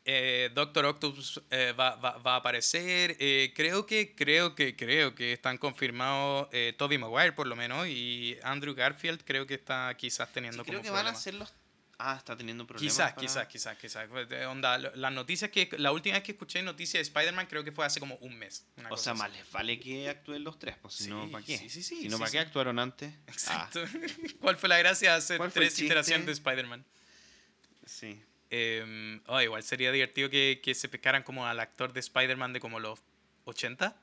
[0.09, 3.17] Eh, Doctor Octopus eh, va, va- va a aparecer.
[3.19, 7.87] eh, creo que, creo que, creo que están confirmados eh, Tobey Maguire por lo menos
[7.87, 11.33] y Andrew Garfield creo que está quizás teniendo Sí, creo como que van a ser
[11.33, 11.53] los.
[11.99, 12.93] Ah, está teniendo problemas.
[12.93, 14.07] Quizás, para- quizás, quizás, quizás.
[14.47, 17.85] Onda, las noticias que la última vez que escuché noticias de Spider-Man creo que fue
[17.87, 18.65] hace como un mes.
[18.77, 19.21] una O cosa sea, así.
[19.23, 21.57] más les vale que actúen los tres, pues si no, Sí, ¿para qué?
[21.57, 22.37] sí, sí, sí, si no, sí, ¿para sí.
[22.37, 23.11] qué actuaron antes?
[23.25, 23.81] Exacto.
[24.41, 26.31] ¿Cuál fue la gracia de hacer ¿Cuál fue el tres iteraciones de?
[26.33, 26.85] Spider-Man?
[26.85, 28.21] Ah, sí.
[28.51, 32.59] Eh, oh, igual sería divertido que, que se pescaran como al actor de Spider-Man de
[32.59, 32.99] como los
[33.45, 33.97] 80.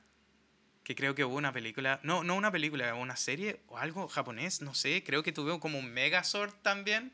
[0.83, 1.99] Que creo que hubo una película.
[2.03, 5.01] No, no una película, una serie o algo japonés, no sé.
[5.03, 7.11] Creo que tuvo como un Megazord también.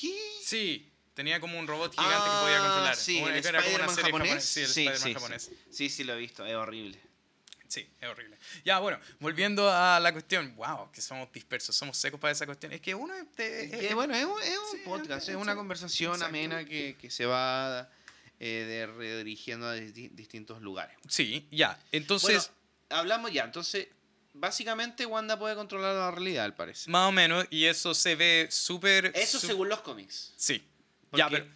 [0.00, 0.14] ¿Qué?
[0.42, 2.96] Sí, tenía como un robot gigante que podía Ah, controlar.
[2.96, 4.44] Sí, el era como una serie japonés.
[4.44, 5.42] Sí, el sí, Spider-Man sí, japonés.
[5.42, 5.58] sí.
[5.70, 7.00] Sí, sí, lo he visto, es horrible.
[7.68, 8.38] Sí, es horrible.
[8.64, 10.54] Ya, bueno, volviendo a la cuestión.
[10.56, 12.72] Wow, que somos dispersos, somos secos para esa cuestión.
[12.72, 13.12] Es que uno.
[13.14, 16.28] es Es es- bueno, es un, es un sí, podcast, es- una sí, conversación exacto.
[16.28, 17.90] amena que, que se va
[18.38, 20.96] eh, de- redirigiendo a disti- distintos lugares.
[21.08, 21.78] sí, ya.
[21.90, 22.50] Entonces.
[22.88, 23.88] Bueno, hablamos ya, entonces,
[24.38, 26.88] básicamente Wanda puede controlar la realidad, al parecer.
[26.90, 29.12] Más o menos, y eso se ve súper...
[29.14, 30.32] Eso su- según los cómics.
[30.36, 30.62] Sí.
[31.10, 31.46] Porque- Ya, pero...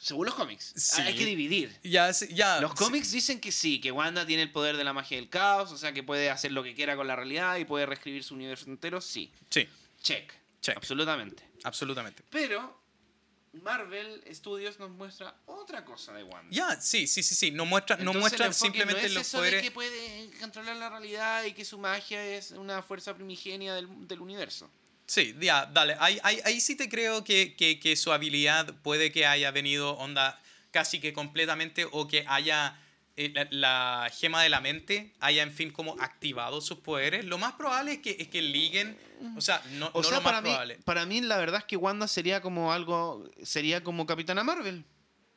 [0.00, 0.72] Según los cómics.
[0.76, 1.00] Sí.
[1.02, 1.76] Hay que dividir.
[1.84, 2.60] Ya, sí, ya.
[2.60, 2.76] Los sí.
[2.76, 5.78] cómics dicen que sí, que Wanda tiene el poder de la magia del caos, o
[5.78, 8.66] sea que puede hacer lo que quiera con la realidad y puede reescribir su universo
[8.66, 9.32] entero, sí.
[9.50, 9.68] Sí,
[10.02, 10.32] Check.
[10.60, 10.76] Check.
[10.76, 11.44] Absolutamente.
[11.64, 12.24] absolutamente.
[12.30, 12.81] Pero
[13.52, 16.48] Marvel Studios nos muestra otra cosa de Wanda.
[16.50, 17.50] Ya, sí, sí, sí, sí.
[17.50, 19.62] No muestra, no Entonces, muestra el enfoque simplemente no es los eso poderes...
[19.62, 23.88] de que puede controlar la realidad y que su magia es una fuerza primigenia del,
[24.08, 24.70] del universo.
[25.06, 25.96] Sí, ya, dale.
[26.00, 29.92] Ahí, ahí, ahí sí te creo que, que, que su habilidad puede que haya venido
[29.98, 32.78] onda casi que completamente o que haya
[33.16, 37.24] la, la gema de la mente haya en fin como activado sus poderes.
[37.24, 38.96] Lo más probable es que, es que liguen,
[39.36, 40.78] o sea, no, O no sea, lo más mí, probable.
[40.84, 44.84] para mí la verdad es que Wanda sería como algo, sería como Capitana Marvel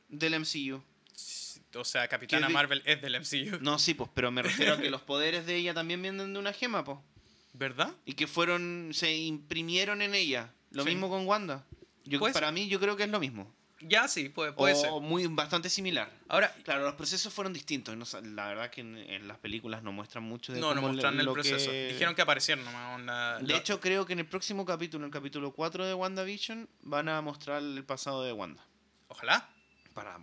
[0.08, 0.82] del MCU.
[1.78, 3.58] O sea, Capitana Marvel es del MCU.
[3.62, 6.40] No, sí, pues, pero me refiero a que los poderes de ella también vienen de
[6.40, 7.00] una gema, pues.
[7.54, 7.92] ¿Verdad?
[8.06, 10.54] Y que fueron, se imprimieron en ella.
[10.72, 10.90] Lo Sí.
[10.90, 11.66] mismo con Wanda.
[12.06, 13.54] Yo, Puede para mí yo creo que es lo mismo.
[13.88, 14.92] Ya sí, puede, puede o ser.
[15.02, 16.10] muy bastante similar.
[16.28, 17.96] Ahora, Claro, los procesos fueron distintos.
[17.96, 21.20] no la verdad que en, en las películas no muestran mucho de no, no mostraron
[21.20, 21.70] el proceso.
[21.70, 22.96] que- Dijeron que aparecieron nomás.
[23.00, 26.68] onda- De hecho, creo que en el próximo capítulo, en el capítulo 4 de WandaVision,
[26.82, 28.66] van a mostrar el pasado de Wanda.
[29.08, 29.50] Ojalá,
[29.94, 30.18] Para,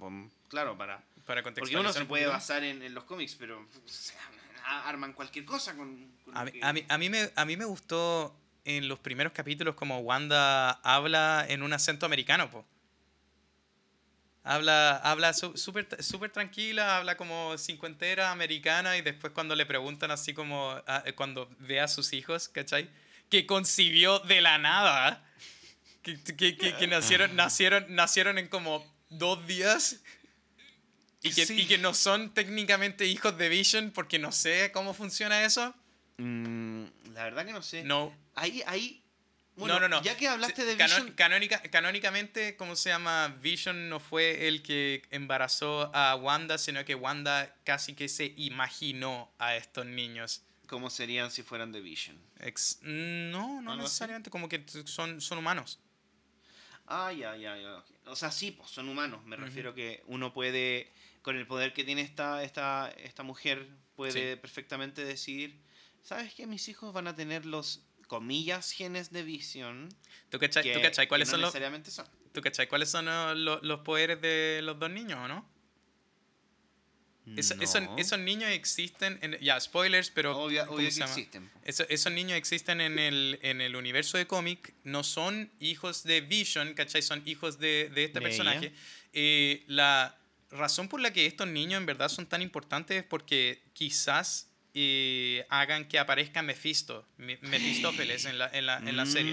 [0.49, 0.99] claro, para...
[0.99, 1.81] para Porque contextualizar.
[1.81, 4.21] uno se puede basar en, en los cómics, pero o sea,
[4.67, 6.11] a- arman cualquier cosa con...
[6.25, 8.99] con A mí, que- a, mí, a, mí me, a mí me gustó en los
[8.99, 12.65] primeros capítulos como Wanda habla en un acento americano, po.
[14.45, 20.11] Habla, habla su- súper súper tranquila, habla como cincuentera americana y después cuando le preguntan
[20.11, 22.91] así como, ah, eh, cuando ve a sus hijos, ¿cachai?
[23.31, 25.25] Que concibió de la nada,
[26.03, 30.01] que, que, que, que nacieron, nacieron, nacieron en como dos días
[31.23, 31.61] y que, Sí.
[31.61, 35.73] y que no son técnicamente hijos de Vision porque no sé cómo funciona eso.
[36.17, 37.85] Mm, la verdad que no sé.
[37.85, 39.02] No, Ahí, ahí...
[39.57, 40.03] Bueno, no, no, no.
[40.03, 41.15] Ya que hablaste de Cano- Vision...
[41.15, 43.29] canónica- canónicamente, ¿cómo se llama?
[43.41, 49.31] Vision no fue el que embarazó a Wanda, sino que Wanda casi que se imaginó
[49.39, 50.43] a estos niños.
[50.69, 52.19] ¿Cómo serían si fueran de Vision?
[52.41, 55.79] Ex- no, no necesariamente, como que son, son humanos.
[56.87, 57.85] Ah, ya, ya, ya.
[58.07, 59.25] O sea, sí, pues son humanos.
[59.25, 59.45] Me Ujú.
[59.45, 60.91] refiero que uno puede,
[61.23, 64.41] con el poder que tiene esta, esta, esta mujer, puede Sí.
[64.41, 65.61] perfectamente decidir,
[66.03, 66.47] ¿sabes qué?
[66.47, 67.83] Mis hijos van a tener los,
[68.13, 69.89] comillas, genes de visión.
[70.29, 72.07] ¿Tú cachai, que, tú cachai que cuáles no son los, necesariamente son.
[72.35, 75.49] tú cachai cuáles son los, los- poderes de los dos niños, o no?
[77.25, 77.39] No.
[77.41, 77.57] esos,
[77.97, 80.37] esos niños existen, en- ya, spoilers, pero...
[80.37, 81.49] Obvia- ¿cómo obvio se que existen.
[81.49, 81.61] po.
[81.65, 86.21] Eso- esos niños existen en el, en el universo de cómic, no son hijos de
[86.21, 87.01] Vision, ¿cachai?
[87.01, 88.73] Son hijos de, de este De personaje.
[89.15, 90.19] Eh, la
[90.51, 95.45] razón por la que estos niños en verdad son tan importantes es porque quizás eh,
[95.51, 99.33] hagan que aparezca Mephisto, Me- Mephistófeles en la, en la, en la serie.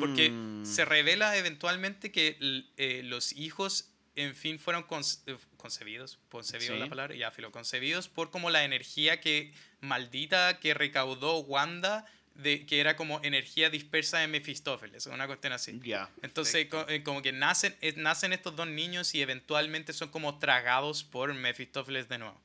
[0.00, 0.64] Porque Mm.
[0.64, 2.38] se revela eventualmente que
[2.76, 6.80] eh, los hijos, en fin, fueron conce- eh, concebidos, concebido Sí.
[6.80, 12.64] la palabra, ya, filo, concebidos por como la energía que maldita que recaudó Wanda, de,
[12.64, 15.78] que era como energía dispersa de Mefistófeles, una cuestión así.
[15.82, 16.08] Ya.
[16.22, 20.38] Entonces, co- eh, como que nacen, eh, nacen estos dos niños y eventualmente son como
[20.38, 22.40] tragados por Mefistófeles de nuevo.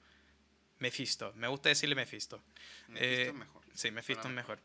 [0.80, 2.42] Mephisto, me gusta decirle Mephisto.
[2.90, 3.62] Mephisto Eh, es mejor.
[3.74, 4.60] Sí, Mephisto es mejor.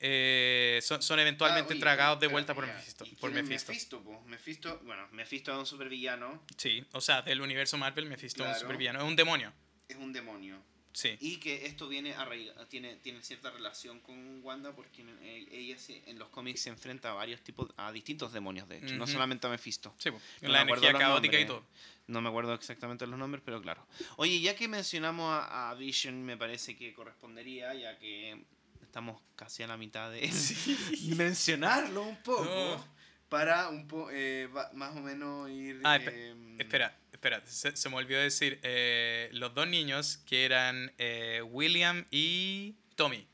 [0.00, 2.74] Eh, son, son eventualmente Ah, oye, tragados de vuelta por ya.
[2.74, 3.04] Mephisto.
[3.04, 3.72] ¿Y Por Mephisto.
[3.72, 4.20] Mephisto, po?
[4.26, 8.52] Mephisto, bueno, Mephisto es un supervillano, Sí, o sea, del universo Marvel, Mephisto es un
[8.52, 8.60] Claro.
[8.60, 8.98] supervillano.
[9.00, 9.52] Es un demonio.
[9.88, 10.62] es un demonio.
[10.98, 11.16] Sí.
[11.20, 15.78] Y que esto viene arraiga- tiene, tiene cierta relación con Wanda porque en- eh, ella
[15.78, 19.06] se- en los cómics se enfrenta a varios tipos, a distintos demonios, de hecho, no
[19.06, 19.94] solamente a Mephisto.
[19.98, 20.10] Sí,
[20.42, 21.64] No la energía caótica y todo.
[22.08, 23.86] No me acuerdo exactamente los nombres, pero claro.
[24.16, 28.42] Oye, ya que mencionamos a, a Vision, me parece que correspondería, ya que
[28.82, 30.22] estamos casi a la mitad de
[31.16, 32.44] mencionarlo un poco.
[32.44, 32.98] No.
[33.28, 35.80] Para un po eh, más o menos ir.
[35.84, 40.92] Ah, em, Espera, espera, se, se me olvidó decir, eh, los dos niños que eran
[40.98, 43.26] eh, William y Tommy.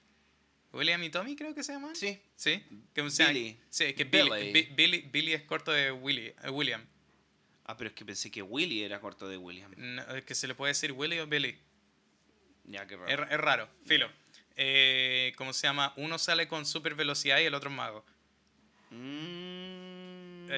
[0.73, 1.94] William y Tommy creo que se llaman.
[1.94, 2.62] Sí, ¿Sí?
[2.94, 3.57] Que, o sea, Billy.
[3.70, 4.31] Sí, que Billy.
[4.31, 4.53] Billy.
[4.53, 6.85] Bi- Billy, Billy es corto de Willy, eh, William.
[7.66, 9.73] Ah, pero es que pensé que Willy era corto de William.
[9.77, 11.57] No, es que se le puede decir Willy o Billy.
[12.64, 13.25] Ya, qué raro.
[13.25, 14.11] Es, es raro, filo.
[14.57, 15.92] Eh, ¿Cómo se llama?
[15.97, 18.05] Uno sale con super velocidad y el otro es mago.
[18.90, 19.43] Mm.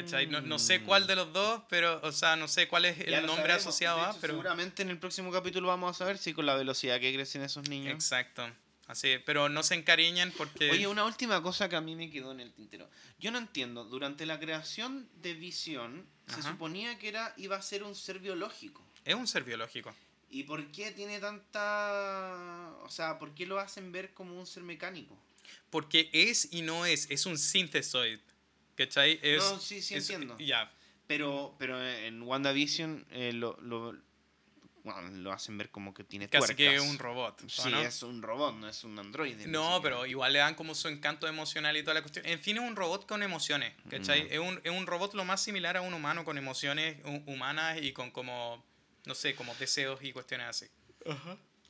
[0.03, 0.27] ¿Cachai?
[0.27, 3.25] No, no sé cuál de los dos, pero, o sea, no sé cuál es el
[3.25, 3.67] nombre sabemos.
[3.67, 4.35] asociado a, pero...
[4.35, 7.69] Seguramente en el próximo capítulo vamos a saber si con la velocidad que crecen esos
[7.69, 7.95] niños.
[7.95, 8.47] Exacto.
[8.87, 10.71] Así, pero no se encariñen porque...
[10.71, 12.89] Oye, una última cosa que a mí me quedó en el tintero.
[13.19, 17.83] Yo no entiendo, durante la creación de Visión, se suponía que era iba a ser
[17.83, 18.87] un ser biológico.
[19.05, 19.95] Es un ser biológico.
[20.31, 22.75] ¿Y por qué tiene tanta...
[22.83, 25.17] O sea, ¿por qué lo hacen ver como un ser mecánico?
[25.71, 28.19] Porque es y no es, es un synthesoid.
[28.77, 29.19] ¿Cachai?
[29.23, 30.37] Es, No, sí, sí es- entiendo.
[30.39, 30.71] Ya,
[31.07, 33.97] Pero, pero en WandaVision eh, lo, lo,
[34.85, 36.91] bueno, lo hacen ver como que tiene casi que es tuercas.
[36.91, 37.43] un robot.
[37.45, 37.81] ¿o Sí, no?
[37.81, 39.47] es un robot, no es un androide.
[39.47, 42.27] No, pero igual le dan como su encanto emocional y toda la cuestión.
[42.27, 44.25] En fin, es un robot con emociones, ¿cachai?
[44.25, 44.33] Mm.
[44.33, 47.79] Es, un, es un robot lo más similar a un humano con emociones hu- humanas
[47.83, 48.65] y con como,
[49.07, 50.67] no sé, como deseos y cuestiones así.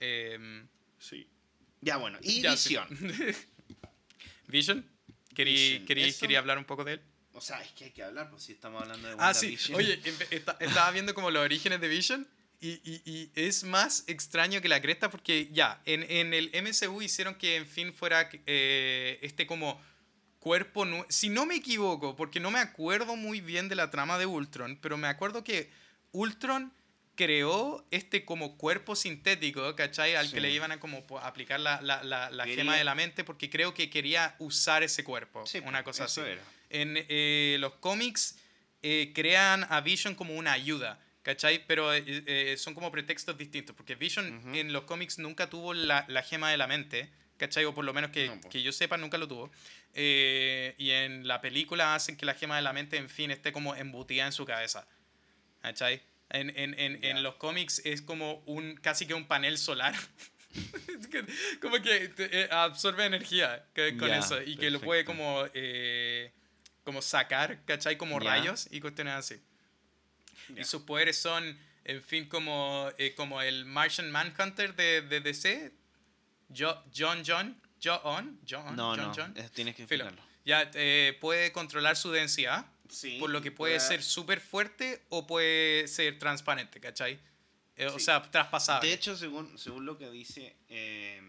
[0.00, 0.66] Em,
[0.98, 1.28] Sí.
[1.82, 2.18] Ya, bueno.
[2.22, 2.70] Y ya, sí.
[2.70, 2.88] Visión.
[4.48, 4.86] Vision,
[5.36, 7.00] ¿querí, Vision, querí, quería hablar un poco de él?
[7.32, 9.46] O sea, es que hay que hablar, pues si estamos hablando de Ah, sí.
[9.46, 9.76] WandaVision.
[9.78, 12.26] Oye, empe- esta- estaba viendo como los orígenes de Vision
[12.60, 17.02] y, y- y es más extraño que la cresta porque ya, en, en el MCU
[17.02, 19.78] hicieron que en fin fuera eh, este como
[20.38, 20.86] cuerpo...
[21.10, 24.78] Si no me equivoco, porque no me acuerdo muy bien de la trama de Ultron,
[24.80, 25.70] pero me acuerdo que
[26.12, 26.72] Ultron
[27.16, 30.14] creó este como cuerpo sintético, ¿cachai?
[30.14, 30.34] Al Sí.
[30.34, 33.74] que le iban a como aplicar la, la, la, gema de la mente porque creo
[33.74, 35.44] que quería usar ese cuerpo.
[35.46, 36.30] Sí, una cosa eso así.
[36.30, 36.42] era.
[36.70, 38.38] En eh, los cómics
[38.82, 41.66] eh, crean a Vision como una ayuda, ¿cachai?
[41.66, 46.22] Pero eh, son como pretextos distintos, porque Vision en los cómics nunca tuvo la, la
[46.22, 47.64] gema de la mente, ¿cachai?
[47.64, 49.50] O por lo menos que, No, que yo sepa, nunca lo tuvo.
[49.94, 53.74] Y en la película hacen que la gema de la mente, en fin, esté como
[53.74, 54.86] embutida en su cabeza,
[55.62, 56.02] ¿cachai?
[56.30, 57.20] En, en, en, en Ya.
[57.20, 59.94] los cómics es como un casi que un panel solar.
[61.60, 65.22] Como que te- eh, absorbe energía que- con Ya, eso y que lo puede perfecto.
[65.22, 66.32] como eh,
[66.84, 67.96] como sacar, ¿cachai?
[67.98, 68.30] Como Ya.
[68.30, 69.36] rayos y cuestiones así.
[70.56, 75.72] Y sus poderes son, en fin, como, eh, como el Martian Manhunter de, de DC.
[76.56, 77.60] Jo- John John.
[77.82, 78.40] John.
[78.48, 78.76] John.
[78.76, 79.34] No, John, no, John.
[79.52, 80.22] tienes que explicarlo.
[80.44, 85.26] Ya eh, puede controlar su densidad, Sí, por lo que puede ser súper fuerte o
[85.26, 87.18] puede ser transparente, ¿cachai?
[87.76, 88.04] Eh, O Sí.
[88.06, 88.88] sea, traspasable.
[88.88, 91.20] De hecho, según, según lo que dice, eh,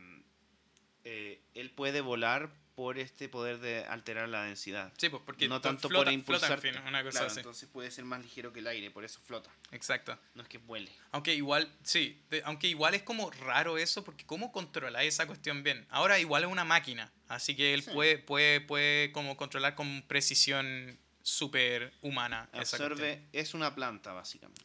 [1.03, 4.93] eh, él puede volar por este poder de alterar la densidad.
[4.99, 6.51] sí, pues porque no to- tanto flota, por impulsar.
[6.51, 7.39] en fin, una cosa claro, así.
[7.39, 9.49] entonces puede ser más ligero que el aire, por eso flota.
[9.71, 10.15] Exacto.
[10.35, 10.91] No es que vuele.
[11.11, 15.63] Aunque igual, sí, de- aunque igual es como raro eso, porque ¿cómo controlar esa cuestión
[15.63, 15.87] bien?
[15.89, 17.89] Ahora igual es una máquina, así que él Sí.
[17.91, 22.47] puede, puede, puede como controlar con precisión súper humana.
[22.53, 24.61] Absorbe, es una planta, básicamente.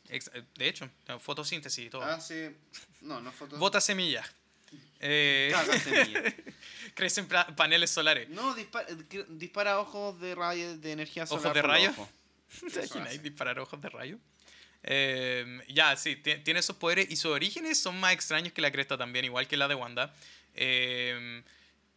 [0.55, 2.03] De hecho, fotosíntesis y todo.
[2.05, 2.55] Hace.
[3.01, 3.59] No, no fotos.
[3.59, 4.31] Bota semillas.
[5.01, 6.23] Eh, Caga semilla.
[6.95, 8.29] crecen paneles solares.
[8.29, 8.87] No, dispara,
[9.29, 11.81] dispara ojos de rayo de energía ¿Ojos solar.
[11.81, 12.09] de ojos.
[12.61, 13.19] ¿Te Eso imagináis hace.
[13.19, 14.19] disparar ojos de rayo?
[14.85, 18.71] Eh, ya, sí, ti- tiene esos poderes y sus orígenes son más extraños que la
[18.71, 20.15] cresta también, igual que la de Wanda.
[20.55, 21.43] Eh,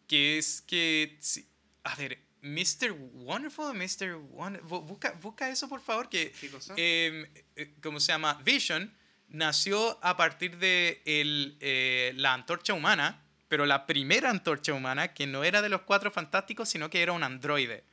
[0.07, 1.17] que es que.
[1.21, 1.47] sí,
[1.83, 2.91] a ver, Mr.
[3.13, 4.15] Wonderful, Mr.
[4.31, 6.31] Wonder, bu- busca, busca eso por favor, que.
[6.39, 6.73] ¿Qué cosa?
[6.77, 8.35] eh, eh, ¿Cómo se llama?
[8.43, 8.93] Vision
[9.29, 15.25] nació a partir de el, eh, la antorcha humana, pero la primera antorcha humana que
[15.27, 17.83] no era de los cuatro fantásticos, sino que era un androide.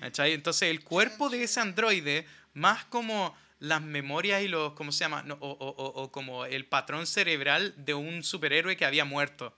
[0.00, 0.32] ¿Cachai?
[0.32, 5.22] Entonces el cuerpo de ese androide, más como las memorias y los, ¿cómo se llama?
[5.24, 9.56] No, o, o- o- o como el patrón cerebral de un superhéroe que había muerto.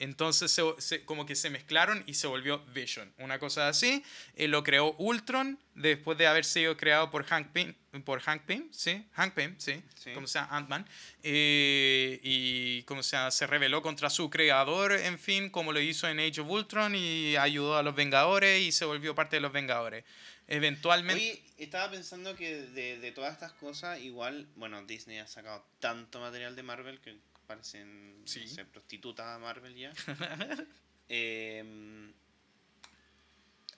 [0.00, 3.12] Entonces se- se- como que se mezclaron y se volvió Vision.
[3.18, 4.02] Una cosa así.
[4.34, 7.74] Eh, lo creó Ultron después de haber sido creado por Hank Pym.
[8.04, 9.04] Por Hank Pym, sí.
[9.12, 9.82] Hank Pym, sí.
[9.96, 10.12] Sí.
[10.14, 10.86] Como sea Ant-Man.
[11.22, 16.18] Eh, y como sea, se rebeló contra su creador, en fin, como lo hizo en
[16.18, 20.04] Age of Ultron y ayudó a los Vengadores y se volvió parte de los Vengadores.
[20.48, 21.22] Eventualmente...
[21.22, 26.20] Oye, estaba pensando que de, de todas estas cosas, igual, bueno, Disney ha sacado tanto
[26.20, 27.18] material de Marvel que
[27.54, 28.46] parecen no Sí.
[28.46, 29.92] sé, prostitutas Marvel ya.
[31.12, 32.12] Em,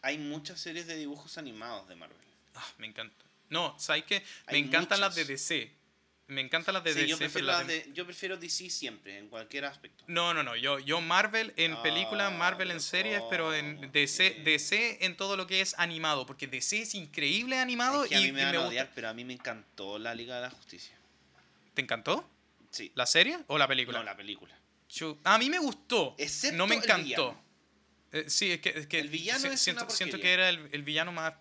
[0.02, 2.18] hay muchas series de dibujos animados de Marvel.
[2.54, 3.24] Ah, me encanta.
[3.48, 4.20] No, ¿sabes qué?
[4.48, 5.24] Me Hay encantan las de.
[5.24, 5.72] DC.
[6.28, 8.68] Me encantan las de Sí, DC, yo, prefiero las las de- de- yo prefiero DC
[8.70, 10.04] siempre, en cualquier aspecto.
[10.08, 10.56] No, no, no.
[10.56, 13.90] Yo, yo Marvel en películas, Ah, Marvel en series, pero en.
[13.92, 14.40] DC.
[14.44, 16.26] DC en todo lo que es animado.
[16.26, 18.68] Porque DC es increíble animado Es que a y, mí me y van a gusta-
[18.68, 20.94] odiar, pero a mí me encantó la Liga de la Justicia.
[21.74, 22.28] ¿Te encantó?
[22.72, 22.90] Sí.
[22.96, 23.98] ¿La serie o la película?
[23.98, 24.58] No, la película.
[25.24, 26.14] A mí me gustó.
[26.18, 27.40] Excepto no me encantó.
[28.11, 30.48] Eh, sí, es que, es que El villano si- es siento, una siento que era
[30.48, 31.35] el, el villano más...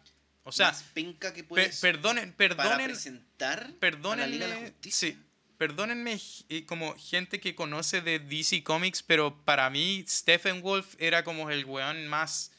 [0.43, 3.75] O sea, Más penca que per- puedes perdonen, para perdonen, presentar a la Liga de
[3.75, 5.09] la perdónenme, Justicia.
[5.09, 5.17] sí,
[5.57, 11.23] perdónenme eh, como gente que conoce de DC Comics, pero para mí Stephen Wolf era
[11.23, 12.51] como el weón más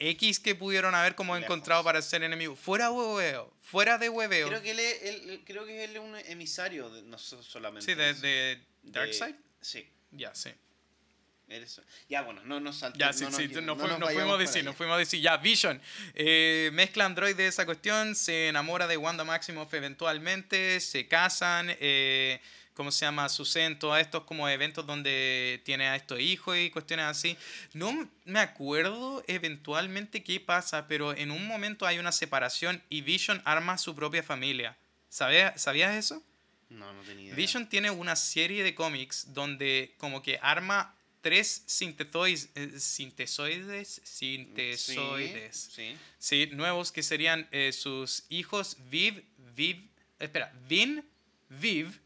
[0.00, 1.44] X que pudieron haber como Lejos.
[1.46, 2.54] encontrado para ser enemigo.
[2.56, 4.48] Fuera hueveo, fuera de hueveo.
[4.48, 7.84] Creo que él es, él- creo que él es un emisario, de, no so- solamente.
[7.84, 9.34] sí, de, de Darkseid.
[9.60, 9.88] Sí.
[10.12, 10.50] Ya, sí.
[12.10, 12.98] Ya, bueno, no nos saltemos.
[13.06, 15.38] Ya, sí, no, sí, nos- no fu- nos fuimos decir, nos fuimos a decir, ya,
[15.38, 15.80] Vision,
[16.14, 22.38] eh, mezcla Android de esa cuestión, se enamora de Wanda Maximoff eventualmente, se casan, eh,
[22.78, 23.28] ¿cómo se llama?
[23.28, 27.36] Suceden todos estos como eventos donde tiene a estos hijos y cuestiones así.
[27.72, 33.42] No me acuerdo eventualmente qué pasa, pero en un momento hay una separación y Vision
[33.44, 34.76] arma su propia familia.
[35.08, 36.22] ¿Sabías, ¿Sabías eso?
[36.70, 37.34] No, no tenía idea.
[37.34, 45.56] Vision tiene una serie de cómics donde como que arma tres sintezoides, eh, sintesoides, sintesoides,
[45.74, 46.46] Sí, sí.
[46.46, 49.24] sí, nuevos que serían eh, sus hijos Viv,
[49.56, 49.82] Viv,
[50.20, 51.04] espera, Vin,
[51.48, 52.00] Viv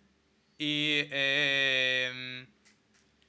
[0.63, 2.47] y eh,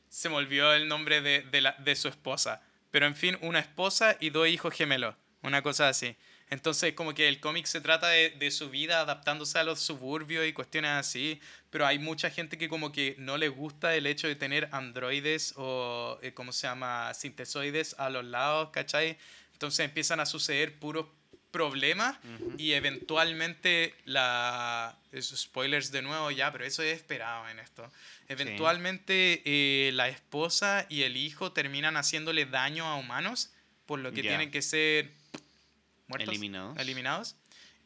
[0.09, 3.59] se me olvidó el nombre de, de, la- de su esposa, pero en fin, una
[3.59, 6.15] esposa y dos hijos gemelos, una cosa así.
[6.49, 10.45] Entonces, como que el cómic se trata de, de su vida adaptándose a los suburbios
[10.45, 11.39] y cuestiones así,
[11.71, 15.53] pero hay mucha gente que como que no le gusta el hecho de tener androides
[15.57, 19.17] o, eh, ¿cómo se llama?, sintesoides a los lados, ¿cachai?
[19.53, 21.07] Entonces empiezan a suceder puros
[21.53, 22.55] problemas Ujú.
[22.57, 24.97] y eventualmente la...
[25.21, 27.89] spoilers de nuevo ya, pero eso es esperado en esto.
[28.27, 33.51] Eventualmente eh, la esposa y el hijo terminan haciéndole daño a humanos,
[33.85, 34.31] por lo que Ya.
[34.31, 35.11] tienen que ser
[36.07, 36.77] muertos, Eliminados.
[36.77, 37.35] eliminados.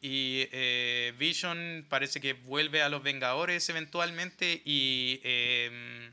[0.00, 6.12] Y eh, Vision parece que vuelve a los Vengadores eventualmente y em,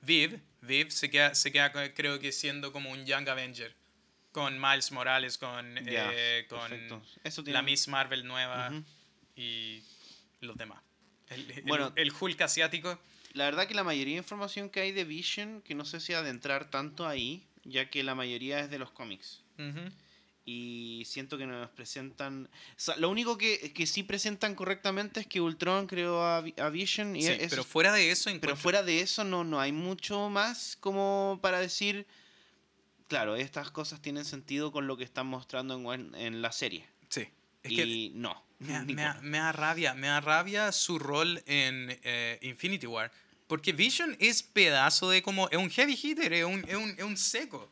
[0.00, 3.74] Viv, Viv se queda, se queda creo que siendo como un Young Avenger.
[4.36, 7.02] Con Miles Morales, con, eh, con perfecto.
[7.24, 8.70] Eso tiene- la Miss Marvel nueva
[9.34, 9.82] y
[10.42, 10.82] los demás.
[11.30, 11.90] El, el- Bueno.
[11.96, 12.98] el Hulk asiático.
[13.32, 16.12] La verdad que la mayoría de información que hay de Vision, que no sé si
[16.12, 19.40] adentrar tanto ahí, ya que la mayoría es de los cómics.
[19.58, 19.90] Ujú.
[20.44, 22.44] Y siento que nos presentan...
[22.44, 26.54] O sea, lo único que, que sí presentan correctamente es que Ultron creó a, Vi-
[26.58, 27.16] a Vision.
[27.16, 30.28] Y Sí, eso pero fuera de eso, pero fuera de eso no, no hay mucho
[30.28, 32.06] más como para decir...
[33.08, 36.84] Claro, estas cosas tienen sentido con lo que están mostrando en, en la serie.
[37.08, 37.22] Sí.
[37.62, 38.42] Es que y no.
[38.58, 39.02] me, da- me ninguno.
[39.14, 43.10] da- me da rabia, me da rabia su rol en eh, Infinity War.
[43.46, 45.48] Porque Vision es pedazo de como.
[45.50, 47.70] Es un heavy hitter, es un, es un, es un seco.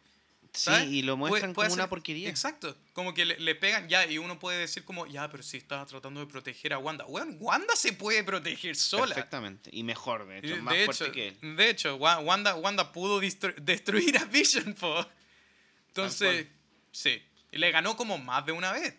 [0.52, 2.28] Sí, y lo Puede- muestran puede como una porquería.
[2.28, 2.76] Exacto.
[2.92, 5.84] Como que le, le pegan ya y uno puede decir como, ya, pero si estaba
[5.84, 7.04] tratando de proteger a Wanda.
[7.06, 9.16] Bueno, Wanda se puede proteger sola.
[9.16, 9.70] Perfectamente.
[9.72, 11.56] Y mejor, de hecho, De más hecho, fuerte que él.
[11.56, 15.04] de hecho, Wa- Wanda, Wanda pudo destru- destruir a Vision, po.
[15.94, 16.48] Entonces,
[16.90, 17.22] sí.
[17.52, 18.96] Y le ganó como más de una vez.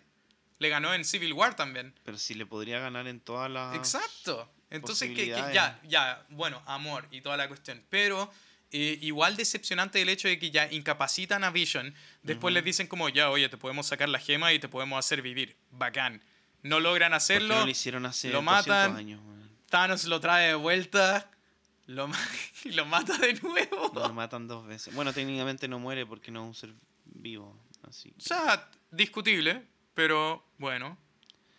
[0.59, 1.93] Le ganó en Civil War también.
[2.05, 3.75] Pero si le podría ganar en todas las...
[3.75, 4.49] Exacto.
[4.69, 7.83] Entonces, que, ya, ya, bueno, amor y toda la cuestión.
[7.89, 8.31] Pero
[8.71, 11.93] eh, igual decepcionante el hecho de que ya incapacitan a Vision.
[12.23, 12.55] Después Ujú.
[12.55, 15.57] les dicen como, ya, oye, te podemos sacar la gema y te podemos hacer vivir.
[15.71, 16.21] Bacán.
[16.63, 17.55] No logran ¿Por qué hacerlo.
[17.55, 18.95] no lo hicieron hace lo 200 matan.
[18.95, 19.21] años?
[19.69, 21.29] Thanos lo trae de vuelta.
[21.87, 22.19] Lo, ma-
[22.63, 23.91] y lo mata de nuevo.
[23.93, 24.93] Lo matan dos veces.
[24.95, 26.73] Bueno, técnicamente no muere porque no es un ser
[27.05, 27.59] vivo.
[27.87, 30.97] Así O sea, discutible, pero bueno.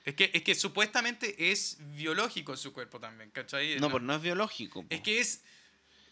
[0.05, 3.79] Es que, es que supuestamente es biológico su cuerpo también, ¿cachai?
[3.81, 4.83] No, pero no es biológico.
[4.83, 4.89] po.
[4.95, 5.43] Es que es,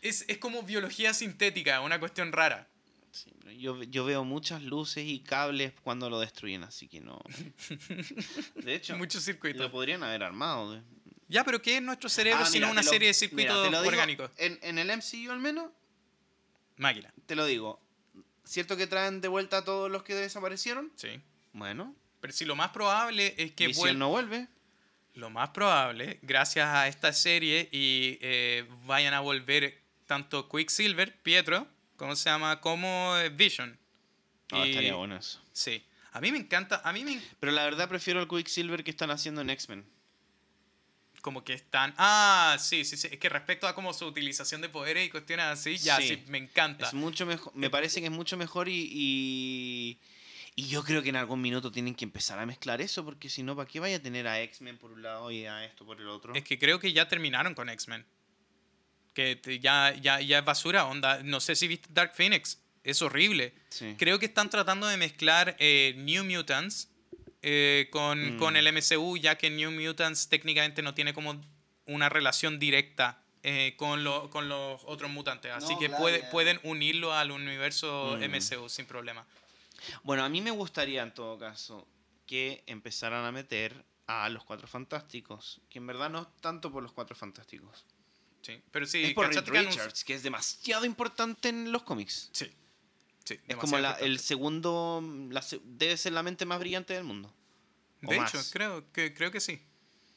[0.03, 2.68] es, es como biología sintética, una cuestión rara.
[3.12, 7.20] Sí, yo, yo veo muchas luces y cables cuando lo destruyen, así que no.
[8.56, 9.71] De hecho, Muchos lo circuitos.
[9.71, 10.83] podrían haber armado.
[11.29, 14.31] Ya, pero ¿qué es nuestro cerebro Ah, sino una lo- serie de circuitos digo, orgánicos?
[14.37, 15.70] En, en el MCU al menos,
[16.77, 17.12] Máquina.
[17.27, 17.81] te lo digo.
[18.44, 20.92] ¿Cierto que traen de vuelta a todos los que desaparecieron?
[20.96, 21.20] Sí.
[21.52, 24.48] Bueno, Pero si lo más probable es que Visión no vuelve.
[25.14, 31.68] Lo más probable, gracias a esta serie y eh, vayan a volver tanto Quicksilver, Pietro,
[31.96, 32.60] ¿cómo se llama?
[32.60, 33.79] Como eh, Vision.
[34.52, 35.40] Y- estaría bueno eso.
[35.52, 35.85] Sí.
[36.12, 37.20] A mí me encanta, a mí me...
[37.40, 39.85] Pero la verdad prefiero el Quicksilver que están haciendo en X-Men.
[41.25, 41.94] Como que están...
[41.96, 43.08] Ah, sí, sí, sí.
[43.10, 46.22] Es que respecto a como su utilización de poderes y cuestiones así, ya, sí, Sí.
[46.29, 46.87] me encanta.
[46.87, 49.98] Es mucho mejor, me parece que es mucho mejor y, y,
[50.54, 53.42] y yo creo que en algún minuto tienen que empezar a mezclar eso, porque si
[53.42, 55.98] no, ¿para qué vaya a tener a X-Men por un lado y a esto por
[55.98, 56.35] el otro?
[56.35, 58.04] Es que creo que ya terminaron con X-Men.
[59.14, 61.22] Que ya, ya, ya es basura, onda.
[61.22, 62.60] No sé si viste Dark Phoenix.
[62.83, 63.54] Es horrible.
[63.70, 63.94] Sí.
[63.98, 66.90] Creo que están tratando de mezclar eh, New Mutants
[67.47, 68.38] eh, con, Mm.
[68.38, 71.40] con el MCU, ya que New Mutants técnicamente no tiene como
[71.87, 75.53] una relación directa eh, con, lo- con los otros mutantes.
[75.53, 78.23] Así No, que claro, puede- pueden unirlo al universo Mm.
[78.25, 79.27] MCU sin problema.
[80.03, 81.87] Bueno, a mí me gustaría en todo caso
[82.27, 86.83] que empezaran a meter a los Cuatro Fantásticos, que en verdad no es tanto por
[86.83, 87.85] los Cuatro Fantásticos.
[88.40, 88.59] Sí.
[88.71, 91.83] Pero sí, es por Reed ¿cachate que anunci- Richards, que es demasiado importante en los
[91.83, 92.31] cómics.
[92.33, 92.51] Sí.
[93.25, 97.04] Sí Es como la- el segundo, la se- debe ser la mente más brillante del
[97.04, 97.33] mundo.
[98.00, 98.50] De hecho, más.
[98.52, 99.60] creo que, creo que sí.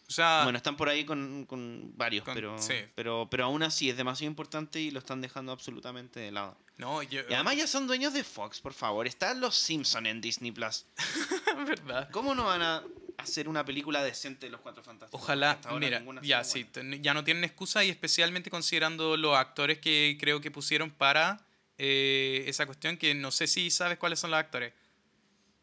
[0.10, 2.76] O sea, Bueno, están por ahí con, con varios, Con- pero, sí.
[2.96, 6.58] pero, pero aún así es demasiado importante y lo están dejando absolutamente de lado.
[6.78, 9.06] no, yo, Y además ya son dueños de Fox, por favor.
[9.08, 10.86] Están los Simpsons en Disney Plus.
[11.68, 12.10] verdad.
[12.12, 12.84] ¿Cómo no van a
[13.18, 15.22] hacer una película decente de los Cuatro Fantásticos?
[15.22, 16.66] Ojalá, mira, ya sí,
[17.02, 21.46] ya no tienen excusa y especialmente considerando los actores que creo que pusieron para
[21.78, 24.74] eh, esa cuestión, que no sé si sabes cuáles son los actores.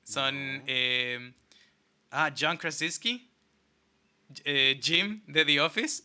[0.04, 0.64] Son, No.
[0.66, 1.32] eh,
[2.10, 3.30] ah, John Krasinski,
[4.44, 6.02] eh, Jim de The Office,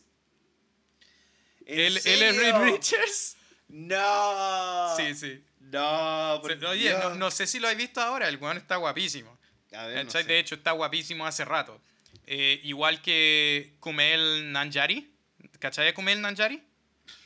[1.66, 2.54] ¿En él, él es Reed?
[2.72, 3.36] Richards.
[3.68, 4.94] No.
[4.96, 5.44] Sí, sí.
[5.60, 7.16] No, por Oye, no, Dios.
[7.16, 9.38] no sé si lo has visto ahora, el weón está guapísimo.
[9.72, 10.22] A ver, no ¿Cachai?
[10.22, 10.28] sé.
[10.28, 11.80] De hecho, está guapísimo hace rato.
[12.26, 15.12] Eh, igual que Kumel Nanjari.
[15.60, 16.60] ¿Cachai Kumel Nanjari?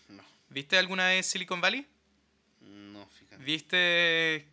[0.08, 1.86] No, ¿Viste alguna vez Silicon Valley?
[3.44, 4.48] ¿Viste?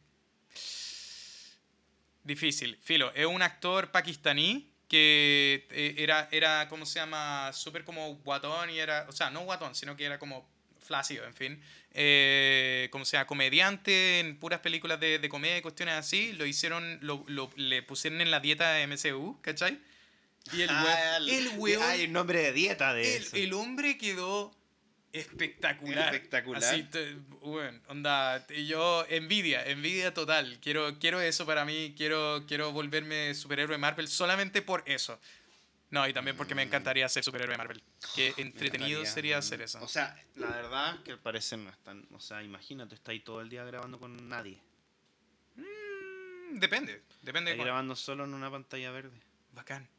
[2.24, 2.78] Difícil.
[2.82, 7.52] Filo, es un actor pakistaní que eh, era, era, ¿cómo se llama?
[7.54, 10.48] Súper como guatón y era, o sea, no guatón, sino que era como
[10.80, 11.64] flácido, en fin.
[11.94, 16.34] Eh, como sea, comediante en puras películas de, de comedia y cuestiones así.
[16.34, 19.80] Lo hicieron, lo, lo- le pusieron en la dieta de MCU, ¿cachai?
[20.54, 23.36] Y el Ah, el weón Hay un nombre de dieta de el, eso.
[23.36, 24.54] el hombre quedó
[25.14, 26.14] espectacular.
[26.14, 26.64] Espectacular.
[26.64, 26.88] Así,
[27.42, 30.60] bueno, onda, yo, envidia, envidia total.
[30.62, 35.20] Quiero, quiero eso para mí, quiero, quiero volverme superhéroe Marvel solamente por eso.
[35.92, 37.84] No, y también porque me encantaría ser superhéroe Marvel.
[38.16, 39.84] Qué entretenido sería mm, hacer eso.
[39.84, 42.08] O sea, la verdad que al parecer no están.
[42.14, 44.62] O sea, imagínate, está ahí todo el día grabando con nadie.
[45.58, 49.20] Mm, depende, depende de Está grabando solo en una pantalla verde.
[49.52, 49.90] Bacán.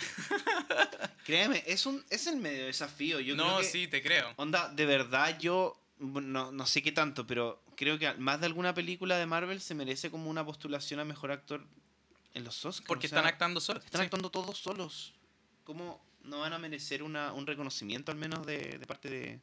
[1.24, 3.20] Créeme, es un es el medio desafío.
[3.20, 4.32] Yo no, creo que, sí, te creo.
[4.36, 8.74] Onda, de verdad yo no, no sé qué tanto, pero creo que más de alguna
[8.74, 11.64] película de Marvel se merece como una postulación a mejor actor
[12.34, 12.86] en los Oscars.
[12.86, 13.84] Porque o sea, están actuando solos.
[13.84, 14.04] están sí.
[14.06, 15.12] actuando todos solos.
[15.64, 19.40] ¿Cómo no van a merecer una, un reconocimiento al menos de, de parte de...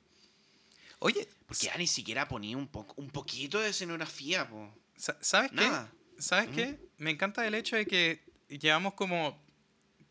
[0.99, 4.73] Oye, Porque ya ni siquiera ponía un, poco, un poquito de escenografía, po.
[4.95, 5.71] sa- ¿sabes qué?
[6.17, 6.79] ¿Sabes qué?
[6.97, 9.39] Me encanta el hecho de que llevamos como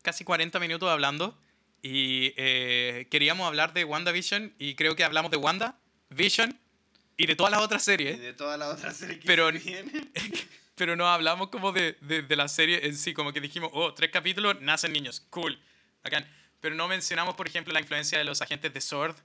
[0.07, 1.37] casi 40 minutos hablando
[1.81, 5.77] y eh, queríamos hablar de WandaVision y creo que hablamos de Wanda,
[6.09, 6.57] Vision
[7.17, 9.91] y de todas las otras Y series, de toda la otra serie que Pero- viene.
[10.75, 13.93] pero no hablamos como de, de, de la serie en sí, como que dijimos, oh,
[13.93, 15.59] tres capítulos, nacen niños, cool,
[16.05, 16.25] bacán.
[16.61, 19.17] Pero no mencionamos, por ejemplo, la influencia de los agentes de SWORD.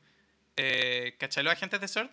[0.57, 2.11] Eh, ¿Cachai los agentes de SWORD?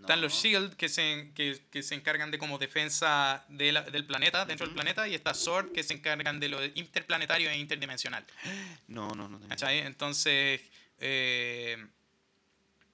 [0.00, 0.40] Están los No.
[0.40, 4.66] Shield que se, que, que se encargan de como defensa de la- del planeta, dentro
[4.66, 4.82] del Ujú.
[4.82, 8.24] planeta, y está SWORD que se encargan de lo interplanetario e interdimensional.
[8.88, 9.40] No, no, no.
[9.48, 9.78] ¿Cachai?
[9.78, 10.60] Entonces,
[10.98, 11.86] eh,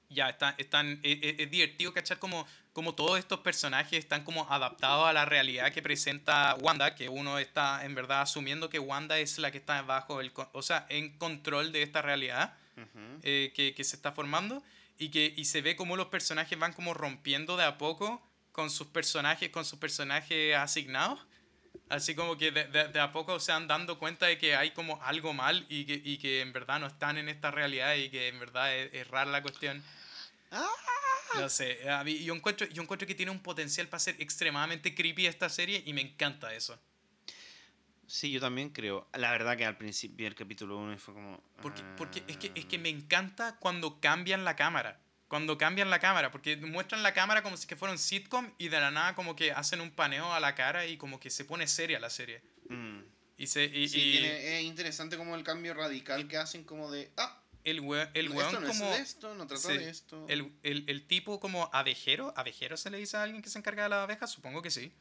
[0.08, 5.08] ya están, están, es, es- divertido cachar como, como todos estos personajes están como adaptados
[5.08, 9.38] a la realidad que presenta Wanda, que uno está en verdad asumiendo que Wanda es
[9.38, 13.20] la que está bajo el, o sea, en control de esta realidad Ujú.
[13.22, 14.62] eh, que, que se está formando
[14.98, 18.22] y que y se ve como los personajes van como rompiendo de a poco
[18.52, 21.20] con sus personajes, con sus personajes asignados.
[21.88, 24.70] Así como que de, de- de a poco se van dando cuenta de que hay
[24.72, 28.08] como algo mal y que, y que en verdad no están en esta realidad y
[28.08, 29.82] que en verdad es, es rara la cuestión.
[30.50, 30.66] Ah.
[31.34, 34.94] No sé, a mí- yo, encuentro, yo encuentro que tiene un potencial para ser extremadamente
[34.94, 36.78] creepy esta serie y me encanta eso.
[38.06, 39.08] Sí, yo también creo.
[39.14, 41.42] La verdad que al principio vi el capítulo 1 y fue como...
[41.60, 42.68] Porque, porque es, que, es ah.
[42.68, 45.00] que me encanta cuando cambian la cámara.
[45.28, 48.68] Cuando cambian la cámara, porque muestran la cámara como si que fuera un sitcom y
[48.68, 51.44] de la nada como que hacen un paneo a la cara y como que se
[51.44, 52.42] pone seria la serie.
[52.68, 53.00] Mm.
[53.38, 56.90] Y, se, y, Sí, y tiene- es interesante como el cambio radical que hacen como
[56.92, 57.10] de...
[57.16, 58.84] Ah, el, we- el esto weón no como...
[58.90, 60.24] es de esto, no trata sí, de esto.
[60.28, 63.82] El, el, el tipo como abejero, abejero se le dice a alguien que se encarga
[63.82, 64.92] de las abejas, supongo que sí.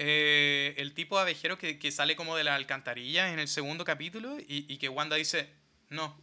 [0.00, 4.38] Eh, el tipo abejero que, que sale como de la alcantarilla en el segundo capítulo
[4.38, 5.50] y, y que Wanda dice,
[5.88, 6.16] no,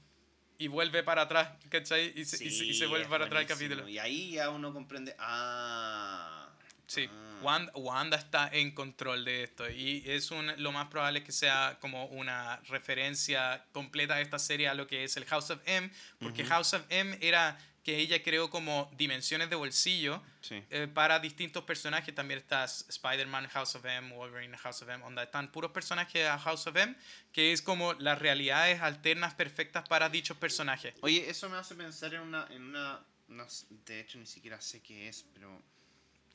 [0.57, 2.13] y vuelve para atrás, ¿cachai?
[2.15, 3.87] Y se, y se- y se Sí, vuelve para atrás el capítulo.
[3.89, 5.13] Y ahí ya uno comprende.
[5.19, 6.49] Ah.
[6.87, 7.39] Sí, ah.
[7.41, 11.31] Wanda, Wanda está en control de esto y es un, lo más probable es que
[11.33, 15.59] sea como una referencia completa de esta serie a lo que es el House of
[15.65, 16.45] M, porque.
[16.45, 20.61] House of M era que ella creó como dimensiones de bolsillo Sí.
[20.71, 22.13] eh, para distintos personajes.
[22.13, 26.37] También está Spider-Man House of M, Wolverine House of M, onda están puros personajes a
[26.39, 26.95] House of M,
[27.31, 30.95] que es como las realidades alternas perfectas para dichos personajes.
[31.01, 32.47] Oye, eso me hace pensar en una.
[32.49, 35.61] En una no de hecho, ni siquiera sé qué es, pero.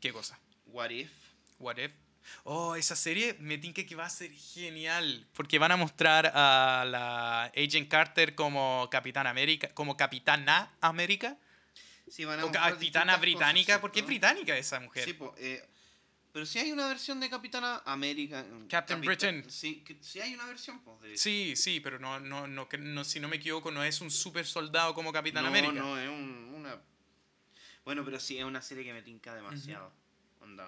[0.00, 0.38] ¿Qué cosa?
[0.66, 1.10] What if?
[1.58, 1.92] What If.
[2.44, 5.26] Oh, esa serie me tinca que va a ser genial.
[5.34, 11.36] Porque van a mostrar a la Agent Carter como Capitán América, como Capitana América.
[12.08, 14.08] Sí, van a O Capitana Británica, cosas, porque es ¿no?
[14.08, 15.04] británica esa mujer.
[15.04, 15.64] Sí, po, eh,
[16.32, 18.44] pero si hay una versión de Capitana América.
[18.68, 19.44] Captain Britain.
[19.50, 21.00] Sí, sí hay una versión, pues.
[21.00, 24.10] De, Sí, sí, pero no, no, no, no, si no me equivoco, no es un
[24.10, 25.72] super soldado como Capitán no, América.
[25.72, 26.80] No, es un- una.
[27.84, 29.92] Bueno, pero sí, es una serie que me tinca demasiado.
[30.40, 30.66] Onda.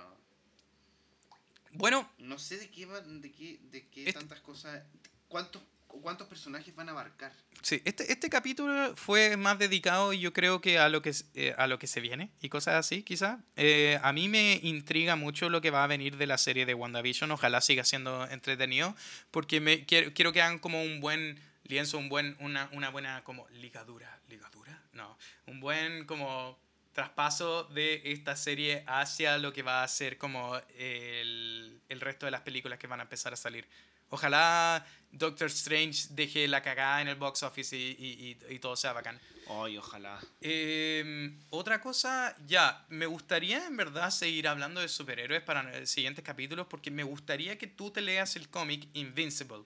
[1.73, 4.83] Bueno, No sé de qué va, de qué, de qué Este- tantas cosas.
[5.29, 7.33] ¿Cuántos, ¿Cuántos personajes van a abarcar?
[7.62, 11.66] Sí, este, este capítulo fue más dedicado, yo creo que a lo que, eh, a
[11.66, 13.41] lo que se viene y cosas así, quizá.
[13.57, 16.75] Eh, a mí me intriga mucho lo que va a venir de la serie de
[16.75, 17.31] WandaVision.
[17.31, 18.97] Ojalá siga siendo entretenido,
[19.31, 23.23] porque me, quiero, quiero que hagan como un buen lienzo, un buen, una, una buena
[23.25, 24.18] como ligadura.
[24.29, 24.83] ¿Ligadura?
[24.93, 25.16] No.
[25.47, 26.59] Un buen como
[26.93, 32.32] traspaso de esta serie hacia lo que va a ser como el, el resto de
[32.32, 33.66] las películas que van a empezar a salir.
[34.11, 38.76] Ojalá Doctor Strange deje la cagada en el box office y, y- y- y todo
[38.76, 39.18] sea bacán.
[39.49, 40.20] Ay, ojalá.
[40.43, 46.22] Eh, otra cosa, ya, me gustaría en verdad seguir hablando de superhéroes para los siguientes
[46.24, 49.64] capítulos porque me gustaría que tú te leas el cómic Invincible.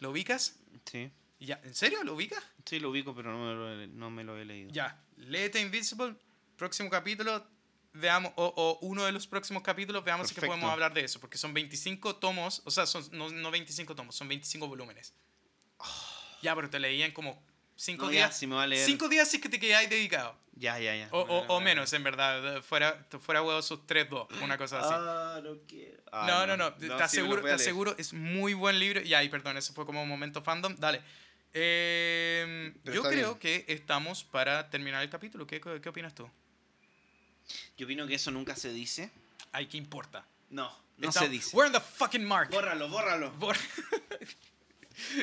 [0.00, 0.56] ¿Lo ubicas?
[0.90, 1.10] Sí.
[1.38, 2.42] Ya, ¿En serio lo ubicas?
[2.64, 4.70] Sí, lo ubico, pero no me lo he, no me lo he leído.
[4.72, 6.14] Ya, léete Invincible,
[6.56, 7.44] próximo capítulo,
[7.92, 10.54] veamos, o, o uno de los próximos capítulos, veamos si que Perfecto.
[10.60, 14.14] podemos hablar de eso, porque son 25 tomos, o sea, son, no, no 25 tomos,
[14.16, 15.14] son 25 volúmenes.
[16.42, 17.42] Ya, pero te leían como
[17.76, 18.38] 5 No, ya, días.
[18.38, 18.84] si me va a leer.
[18.86, 20.36] 5 días sí que te quedáis dedicado.
[20.58, 21.08] Ya, ya, ya.
[21.12, 22.62] O, o- o menos, en verdad.
[22.62, 24.88] Fuera, fuera huevo sus 3-2, una cosa así.
[24.90, 26.02] Ah, no quiero.
[26.12, 28.78] Ah, no, no, no, te sí me lo aseguro, a te aseguro, es muy buen
[28.78, 29.02] libro.
[29.02, 30.74] Y ahí, perdón, eso fue como un momento fandom.
[30.76, 31.02] Dale.
[31.52, 33.64] Eh, yo creo bien.
[33.66, 35.46] que estamos para terminar el capítulo.
[35.46, 36.30] ¿Qué, qué opinas tú?
[37.76, 39.10] Yo opino que eso nunca se dice.
[39.52, 40.26] Ay, ¿qué importa?
[40.50, 41.54] No, no Está- se dice.
[41.56, 42.50] We're in the fucking mark.
[42.50, 43.32] Bórralo, bórralo.
[43.38, 43.56] Bor-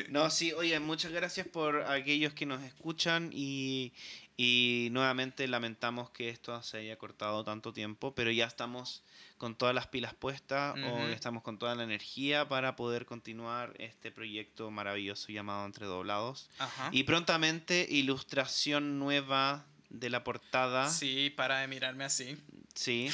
[0.08, 3.92] No, sí, oye, muchas gracias por aquellos que nos escuchan y,
[4.36, 9.02] y nuevamente lamentamos que esto se haya cortado tanto tiempo, pero ya estamos
[9.36, 10.86] con todas las pilas puestas Ujú.
[10.86, 16.48] o estamos con toda la energía para poder continuar este proyecto maravilloso llamado Entre Doblados.
[16.60, 16.90] Ajá.
[16.92, 19.66] Y prontamente ilustración nueva
[20.00, 20.90] de la portada.
[20.90, 22.36] Sí, para de mirarme así.
[22.74, 23.08] Sí.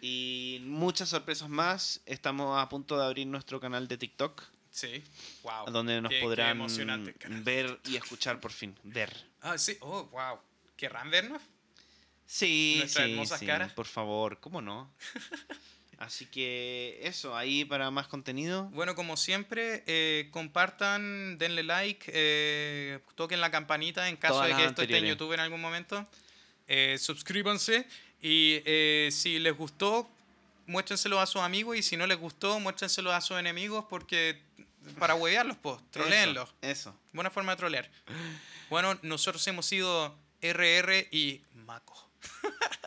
[0.00, 2.00] Y muchas sorpresas más.
[2.06, 5.02] Estamos a punto de abrir nuestro canal de TikTok, Sí.
[5.42, 5.70] Wow.
[5.72, 6.64] donde nos Qué- podrán
[7.44, 8.76] ver y escuchar por fin.
[8.84, 9.12] Ver.
[9.40, 9.76] Ah, sí.
[9.80, 10.38] Oh, wow.
[10.76, 11.42] ¿Querrán vernos?
[12.26, 13.72] Sí, Nuestras sí, hermosas sí, caras.
[13.72, 14.90] por favor, ¿cómo no?
[16.02, 18.64] Así que eso, ahí para más contenido.
[18.72, 24.56] Bueno, como siempre, eh, compartan, denle like, eh, toquen la campanita en caso Todas de
[24.56, 25.04] que esto esté en.
[25.04, 26.04] YouTube en algún momento.
[26.66, 27.86] Eh, suscríbanse
[28.20, 30.10] y eh, si les gustó,
[30.66, 34.42] muéstrenselo a sus amigos y si no les gustó, muéstrenselo a sus enemigos porque
[34.98, 36.52] para huevearlos, pues, troleenlos.
[36.62, 37.00] Eso, eso.
[37.12, 37.88] Buena forma de trolear.
[38.70, 42.01] Bueno, nosotros hemos sido RR y Mako.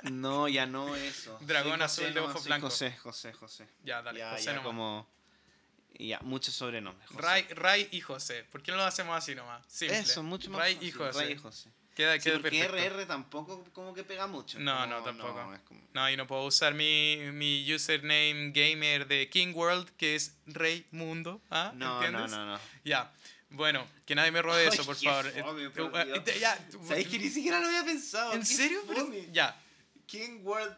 [0.03, 1.37] No, ya no eso.
[1.41, 2.67] Dragón azul de nomás, ojo soy blanco.
[2.69, 3.67] José, José, José.
[3.83, 4.65] Ya, dale, ya, José ya nomás.
[4.67, 5.15] como...
[5.97, 7.07] Ya, muchos sobrenombres.
[7.09, 7.21] José.
[7.21, 8.43] Ray, Ray y José.
[8.51, 9.63] ¿Por qué no lo hacemos así nomás?
[9.67, 9.97] Simple.
[9.99, 11.19] Eso, mucho más Ray fácil, y José.
[11.19, 11.71] Ray y José.
[11.95, 12.75] Queda, Sí, queda porque perfecto.
[12.97, 14.59] RR tampoco como que pega mucho.
[14.59, 15.53] No, como- no, tampoco.
[15.53, 20.15] es como- No, y no puedo usar mi, mi username gamer de King World, que
[20.15, 21.41] es Rey Mundo.
[21.49, 21.71] ¿Ah?
[21.73, 22.31] No, ¿Entiendes?
[22.31, 22.59] no, no, no.
[22.83, 23.13] Ya.
[23.49, 25.27] Bueno, que nadie me robe eso, por favor.
[25.27, 25.43] Eh,
[26.25, 26.41] eh,
[26.87, 28.33] ¿Sabes que ni siquiera lo había pensado?
[28.33, 28.81] ¿En serio?
[29.31, 29.55] Ya.
[30.05, 30.75] King World,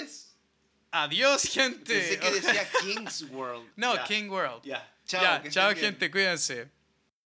[0.00, 0.34] es...
[0.90, 1.94] Adiós, gente.
[1.94, 3.70] Pensé que decía King's World.
[3.76, 4.62] no, King World.
[4.64, 5.42] Ya, chao.
[5.50, 6.10] chao, gente.
[6.10, 6.70] Cuídense.